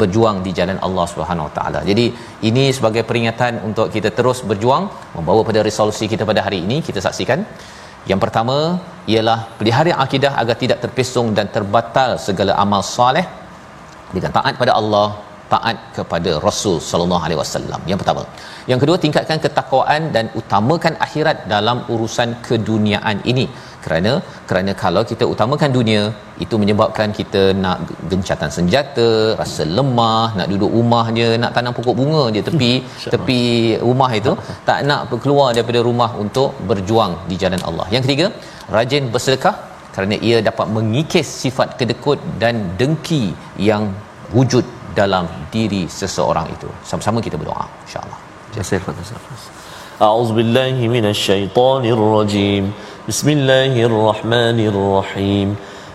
berjuang 0.00 0.44
di 0.46 0.50
jalan 0.58 0.78
Allah 0.86 1.06
Subhanahu 1.12 1.48
Wa 1.48 1.52
Taala. 1.58 1.80
Jadi 1.90 2.06
ini 2.48 2.64
sebagai 2.76 3.02
peringatan 3.08 3.64
untuk 3.68 3.88
kita 3.94 4.10
terus 4.18 4.40
berjuang 4.50 4.84
membawa 5.16 5.40
pada 5.48 5.60
resolusi 5.68 6.04
kita 6.12 6.28
pada 6.28 6.44
hari 6.46 6.60
ini 6.66 6.78
kita 6.88 7.00
saksikan. 7.00 7.40
Yang 8.10 8.20
pertama 8.24 8.56
ialah 9.12 9.38
pelihara 9.58 9.92
akidah 10.04 10.32
agar 10.40 10.56
tidak 10.62 10.78
terpesong 10.84 11.32
dan 11.36 11.48
terbatal 11.56 12.16
segala 12.26 12.52
amal 12.64 12.82
soleh 12.84 13.24
dengan 14.16 14.32
taat 14.32 14.56
pada 14.56 14.72
Allah, 14.80 15.20
taat 15.52 15.76
kepada 15.96 16.30
Rasul 16.46 16.76
sallallahu 16.90 17.24
alaihi 17.26 17.40
wasallam. 17.42 17.80
Yang 17.90 18.00
pertama. 18.02 18.22
Yang 18.70 18.80
kedua 18.82 18.96
tingkatkan 19.04 19.38
ketakwaan 19.44 20.02
dan 20.16 20.24
utamakan 20.40 20.94
akhirat 21.06 21.38
dalam 21.54 21.78
urusan 21.94 22.30
keduniaan 22.46 23.18
ini 23.32 23.46
kerana 23.84 24.12
kerana 24.48 24.72
kalau 24.82 25.02
kita 25.10 25.24
utamakan 25.32 25.70
dunia 25.76 26.02
itu 26.44 26.54
menyebabkan 26.62 27.08
kita 27.18 27.42
nak 27.64 27.78
gencatan 28.10 28.50
senjata 28.56 29.08
rasa 29.40 29.64
lemah 29.76 30.26
nak 30.38 30.48
duduk 30.52 30.70
rumah 30.78 31.04
je 31.18 31.28
nak 31.42 31.52
tanam 31.56 31.74
pokok 31.78 31.96
bunga 32.00 32.24
je 32.36 32.42
tepi 32.48 32.72
tepi 33.14 33.42
rumah 33.88 34.10
itu 34.20 34.34
tak 34.68 34.80
nak 34.90 35.14
keluar 35.24 35.48
daripada 35.56 35.82
rumah 35.88 36.10
untuk 36.24 36.50
berjuang 36.70 37.14
di 37.30 37.38
jalan 37.44 37.62
Allah 37.70 37.86
yang 37.94 38.04
ketiga 38.06 38.28
rajin 38.76 39.06
bersedekah 39.14 39.56
kerana 39.94 40.16
ia 40.28 40.38
dapat 40.48 40.66
mengikis 40.76 41.28
sifat 41.44 41.68
kedekut 41.78 42.18
dan 42.42 42.56
dengki 42.80 43.24
yang 43.68 43.84
wujud 44.36 44.64
dalam 44.99 45.25
diri 45.53 45.83
seseorang 45.99 46.47
itu 46.55 46.69
sama-sama 46.89 47.17
kita 47.25 47.35
berdoa 47.41 47.65
insyaallah 47.85 48.19
Jasir 48.55 48.81
أعوذ 50.01 50.33
بالله 50.33 50.75
من 50.89 51.05
الشيطان 51.05 51.85
الرجيم 51.85 52.63
بسم 53.07 53.27
الله 53.29 53.73
الرحمن 53.89 54.57
الرحيم 54.71 55.47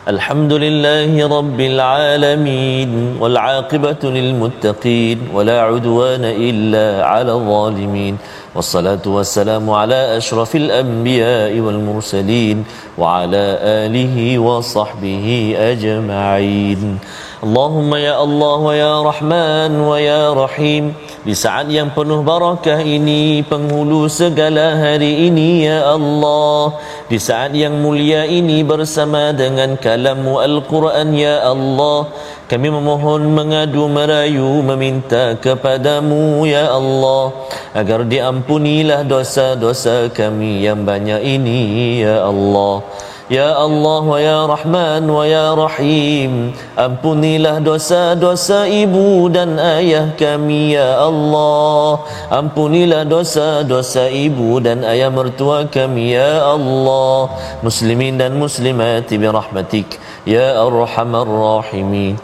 الحمد 0.08 0.52
لله 0.52 1.38
رب 1.38 1.60
العالمين 1.60 3.16
والعاقبة 3.20 4.02
للمتقين 4.02 5.18
ولا 5.34 5.60
عدوان 5.62 6.24
إلا 6.24 7.04
على 7.06 7.32
الظالمين 7.32 8.14
والصلاة 8.54 9.04
والسلام 9.06 9.70
على 9.70 10.16
أشرف 10.16 10.56
الأنبياء 10.56 11.60
والمرسلين 11.60 12.64
وعلى 12.98 13.44
آله 13.84 14.38
وصحبه 14.38 15.54
أجمعين 15.58 16.98
اللهم 17.43 17.91
يا 17.99 18.23
الله 18.23 18.55
ويا 18.55 18.93
رحمن 19.03 19.71
ويا 19.75 20.31
رحيم 20.31 20.95
Di 21.27 21.35
saat 21.35 21.67
yang 21.67 21.91
penuh 21.91 22.23
barakah 22.23 22.79
ini 22.79 23.43
Penghulu 23.43 24.07
segala 24.07 24.79
hari 24.79 25.27
ini 25.27 25.67
Ya 25.67 25.83
Allah. 25.91 26.79
Di 27.11 27.19
saat 27.19 27.51
yang 27.51 27.83
mulia 27.83 28.23
ini 28.23 28.63
Bersama 28.63 29.35
dengan 29.35 29.75
kalammu 29.75 30.39
Al-Quran 30.39 31.11
Ya 31.11 31.43
Allah. 31.43 32.11
Kami 32.47 32.67
memohon 32.71 33.27
mengadu 33.35 33.91
merayu 33.91 34.63
Meminta 34.63 35.35
kepadamu 35.35 36.47
Ya 36.47 36.71
Allah. 36.71 37.35
Agar 37.75 38.07
diampunilah 38.07 39.03
dosa-dosa 39.03 40.07
kami 40.15 40.63
Yang 40.63 40.79
banyak 40.87 41.21
ini 41.23 41.59
Ya 42.07 42.23
Allah. 42.23 42.87
Ya 43.33 43.49
Allah 43.57 44.05
wa 44.05 44.19
ya 44.21 44.45
Rahman 44.45 45.09
wa 45.09 45.25
ya 45.25 45.57
Rahim 45.57 46.53
Ampunilah 46.77 47.65
dosa-dosa 47.65 48.69
ibu 48.69 49.25
dan 49.25 49.57
ayah 49.57 50.13
kami 50.13 50.77
ya 50.77 51.01
Allah. 51.01 52.05
Ampunilah 52.29 53.09
dosa-dosa 53.09 54.05
ibu 54.13 54.61
dan 54.61 54.85
ayah 54.85 55.09
mertua 55.09 55.65
kami 55.65 56.13
ya 56.13 56.45
Allah. 56.45 57.33
Muslimin 57.65 58.21
dan 58.21 58.37
muslimat 58.37 59.09
birahmatik 59.09 59.97
Ya 60.29 60.53
Arhamar 60.61 61.25
Rahimin. 61.25 62.21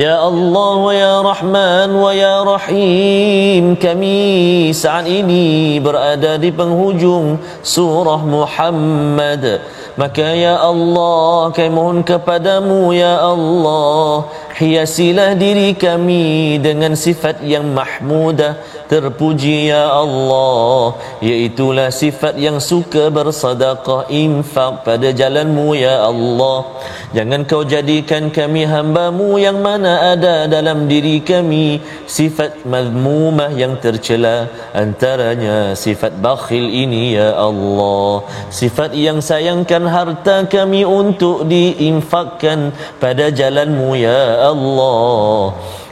Ya 0.00 0.16
Allah 0.16 0.72
wa 0.80 0.94
ya 0.94 1.14
Rahman 1.26 1.90
wa 1.90 2.14
ya 2.14 2.46
Rahim 2.46 3.74
Kami 3.74 4.70
saat 4.70 5.10
ini 5.10 5.76
berada 5.82 6.38
di 6.38 6.54
penghujung 6.54 7.34
surah 7.66 8.22
Muhammad 8.22 9.58
Maka 9.98 10.30
ya 10.30 10.54
Allah 10.62 11.50
kami 11.50 11.74
mohon 11.74 12.06
kepadamu 12.06 12.94
ya 12.94 13.18
Allah 13.18 14.30
Hiasilah 14.58 15.38
diri 15.38 15.70
kami 15.78 16.58
dengan 16.58 16.98
sifat 16.98 17.46
yang 17.46 17.70
mahmudah. 17.70 18.58
Terpuji 18.88 19.68
ya 19.68 19.92
Allah 19.92 20.96
Iaitulah 21.20 21.92
sifat 21.92 22.40
yang 22.40 22.56
suka 22.56 23.12
bersadaqah 23.12 24.08
infak 24.08 24.82
pada 24.82 25.14
jalanmu 25.14 25.78
ya 25.78 26.02
Allah. 26.10 26.74
Jangan 27.14 27.44
kau 27.44 27.62
jadikan 27.68 28.32
kami 28.32 28.64
hambamu 28.64 29.36
yang 29.38 29.62
mana 29.62 30.16
ada 30.16 30.50
dalam 30.50 30.90
diri 30.90 31.22
kami. 31.22 31.78
Sifat 32.08 32.66
mazmumah 32.66 33.54
yang 33.54 33.78
tercela 33.78 34.50
Antaranya 34.74 35.78
sifat 35.78 36.18
bakhil 36.18 36.66
ini 36.66 37.14
ya 37.14 37.36
Allah. 37.36 38.26
Sifat 38.50 38.90
yang 39.06 39.22
sayangkan 39.22 39.86
harta 39.86 40.50
kami 40.50 40.82
untuk 40.82 41.46
diinfakkan 41.46 42.74
pada 42.98 43.30
jalanmu 43.30 43.94
ya 43.94 44.22
Allah 44.42 44.47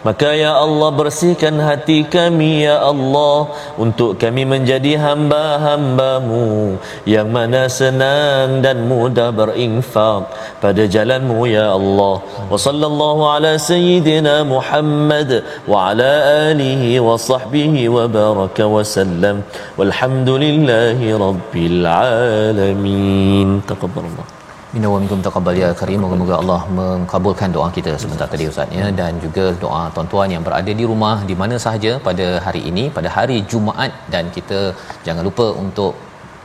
Maka 0.06 0.30
ya 0.38 0.52
Allah 0.62 0.94
bersihkan 0.94 1.58
hati 1.58 2.06
kami 2.06 2.62
ya 2.62 2.78
Allah 2.78 3.50
Untuk 3.74 4.22
kami 4.22 4.46
menjadi 4.46 4.94
hamba-hambamu 5.02 6.78
Yang 7.02 7.28
mana 7.36 7.62
senang 7.66 8.62
dan 8.62 8.86
mudah 8.86 9.34
berinfak 9.34 10.30
Pada 10.62 10.86
jalanmu 10.86 11.50
ya 11.50 11.74
Allah. 11.74 12.22
Wa 12.22 12.54
sallallahu 12.54 13.26
ala 13.34 13.58
sayyidina 13.58 14.46
Muhammad 14.46 15.42
Wa 15.66 15.90
ala 15.90 16.12
alihi 16.54 17.02
wa 17.02 17.18
sahbihi 17.18 17.90
wa 17.90 18.06
baraka 18.06 18.70
wa 18.70 18.86
sallam. 18.86 19.42
Walhamdulillahi 19.74 21.14
rabbil 21.26 21.82
alamin. 21.82 23.58
Taqabbalallah 23.66 24.35
Minna 24.76 24.88
wa 24.92 24.98
minkum 25.02 25.20
taqabbal 25.26 25.58
ya 25.60 25.68
karim. 25.80 26.00
Moga-moga 26.04 26.34
Allah 26.40 26.58
mengkabulkan 26.78 27.50
doa 27.54 27.68
kita 27.76 27.92
sebentar 28.02 28.26
tadi 28.32 28.44
Ustaz 28.50 28.74
ya. 28.78 28.86
Dan 28.98 29.12
juga 29.22 29.44
doa 29.62 29.82
tuan-tuan 29.94 30.28
yang 30.34 30.42
berada 30.46 30.72
di 30.80 30.84
rumah 30.90 31.14
di 31.30 31.34
mana 31.42 31.56
sahaja 31.64 31.92
pada 32.08 32.26
hari 32.46 32.62
ini 32.70 32.84
pada 32.96 33.08
hari 33.16 33.38
Jumaat. 33.52 33.92
Dan 34.14 34.24
kita 34.36 34.60
jangan 35.06 35.24
lupa 35.28 35.46
untuk 35.62 35.94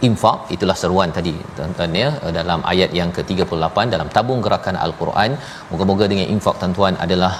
infak. 0.09 0.39
Itulah 0.55 0.77
seruan 0.83 1.11
tadi 1.17 1.35
tuan-tuan 1.57 1.97
ya. 2.03 2.09
Dalam 2.39 2.61
ayat 2.73 2.93
yang 2.99 3.11
ke-38 3.17 3.77
dalam 3.95 4.07
tabung 4.15 4.39
gerakan 4.45 4.79
al-Quran. 4.85 5.33
Moga-moga 5.73 6.07
dengan 6.13 6.29
infak 6.35 6.55
tuan-tuan 6.63 6.95
adalah 7.07 7.33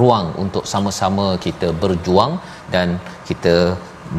ruang 0.00 0.28
untuk 0.44 0.64
sama-sama 0.72 1.26
kita 1.46 1.70
berjuang 1.82 2.34
dan 2.74 2.96
kita 3.28 3.54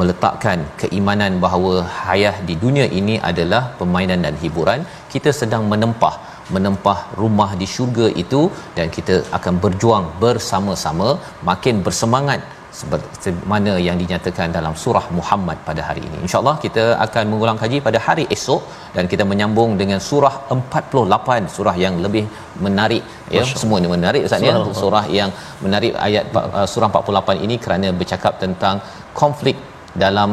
meletakkan 0.00 0.58
keimanan 0.82 1.34
bahawa 1.44 1.74
hayat 2.04 2.36
di 2.48 2.54
dunia 2.64 2.86
ini 3.00 3.14
adalah 3.30 3.62
permainan 3.78 4.20
dan 4.26 4.34
hiburan 4.42 4.82
kita 5.14 5.32
sedang 5.40 5.64
menempah 5.72 6.16
menempah 6.54 6.98
rumah 7.20 7.50
di 7.60 7.66
syurga 7.74 8.06
itu 8.24 8.42
dan 8.76 8.86
kita 8.96 9.14
akan 9.38 9.54
berjuang 9.64 10.06
bersama-sama 10.24 11.08
makin 11.50 11.76
bersemangat 11.86 12.42
seperti 12.78 13.30
mana 13.52 13.72
yang 13.86 13.96
dinyatakan 14.02 14.48
dalam 14.56 14.74
surah 14.82 15.04
Muhammad 15.18 15.58
pada 15.68 15.82
hari 15.88 16.02
ini. 16.08 16.16
Insya-Allah 16.24 16.56
kita 16.64 16.84
akan 17.04 17.24
mengulang 17.32 17.58
kaji 17.62 17.78
pada 17.86 17.98
hari 18.06 18.24
esok 18.36 18.62
dan 18.96 19.04
kita 19.12 19.24
menyambung 19.30 19.70
dengan 19.80 20.00
surah 20.08 20.34
48 20.56 21.54
surah 21.56 21.76
yang 21.84 21.94
lebih 22.06 22.24
menarik 22.66 23.02
ya. 23.36 23.44
Semua 23.62 23.78
ini 23.82 23.90
menarik 23.96 24.28
Ustaz 24.28 24.44
ya. 24.48 24.56
Surah 24.82 25.04
yang 25.20 25.32
menarik 25.64 25.94
ayat 26.08 26.36
uh, 26.58 26.68
surah 26.72 26.90
48 26.92 27.46
ini 27.46 27.56
kerana 27.64 27.90
bercakap 28.02 28.36
tentang 28.44 28.76
konflik 29.22 29.56
dalam 30.04 30.30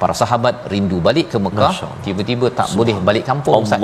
para 0.00 0.14
sahabat 0.20 0.54
rindu 0.72 0.98
balik 1.06 1.26
ke 1.32 1.38
Mekah 1.46 1.74
tiba-tiba 2.06 2.46
tak 2.60 2.68
boleh 2.78 2.96
balik 3.08 3.24
kampung 3.30 3.62
Ustaz. 3.66 3.80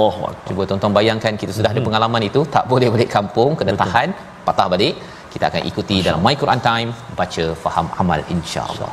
Cuba 0.48 0.62
tuan-tuan 0.70 0.92
bayangkan 0.98 1.34
kita 1.42 1.52
sudah 1.58 1.70
ada 1.74 1.82
pengalaman 1.86 2.24
itu 2.30 2.42
tak 2.56 2.64
boleh 2.72 2.88
balik 2.94 3.10
kampung 3.16 3.50
kena 3.60 3.72
Betul. 3.74 3.82
tahan 3.84 4.08
patah 4.48 4.68
balik. 4.74 4.94
Kita 5.32 5.44
akan 5.50 5.62
ikuti 5.70 5.96
Masya 5.96 6.06
dalam 6.08 6.20
My 6.26 6.34
Quran 6.42 6.60
Time 6.68 6.90
baca 7.18 7.44
faham 7.64 7.86
amal 8.02 8.20
insya-Allah 8.34 8.92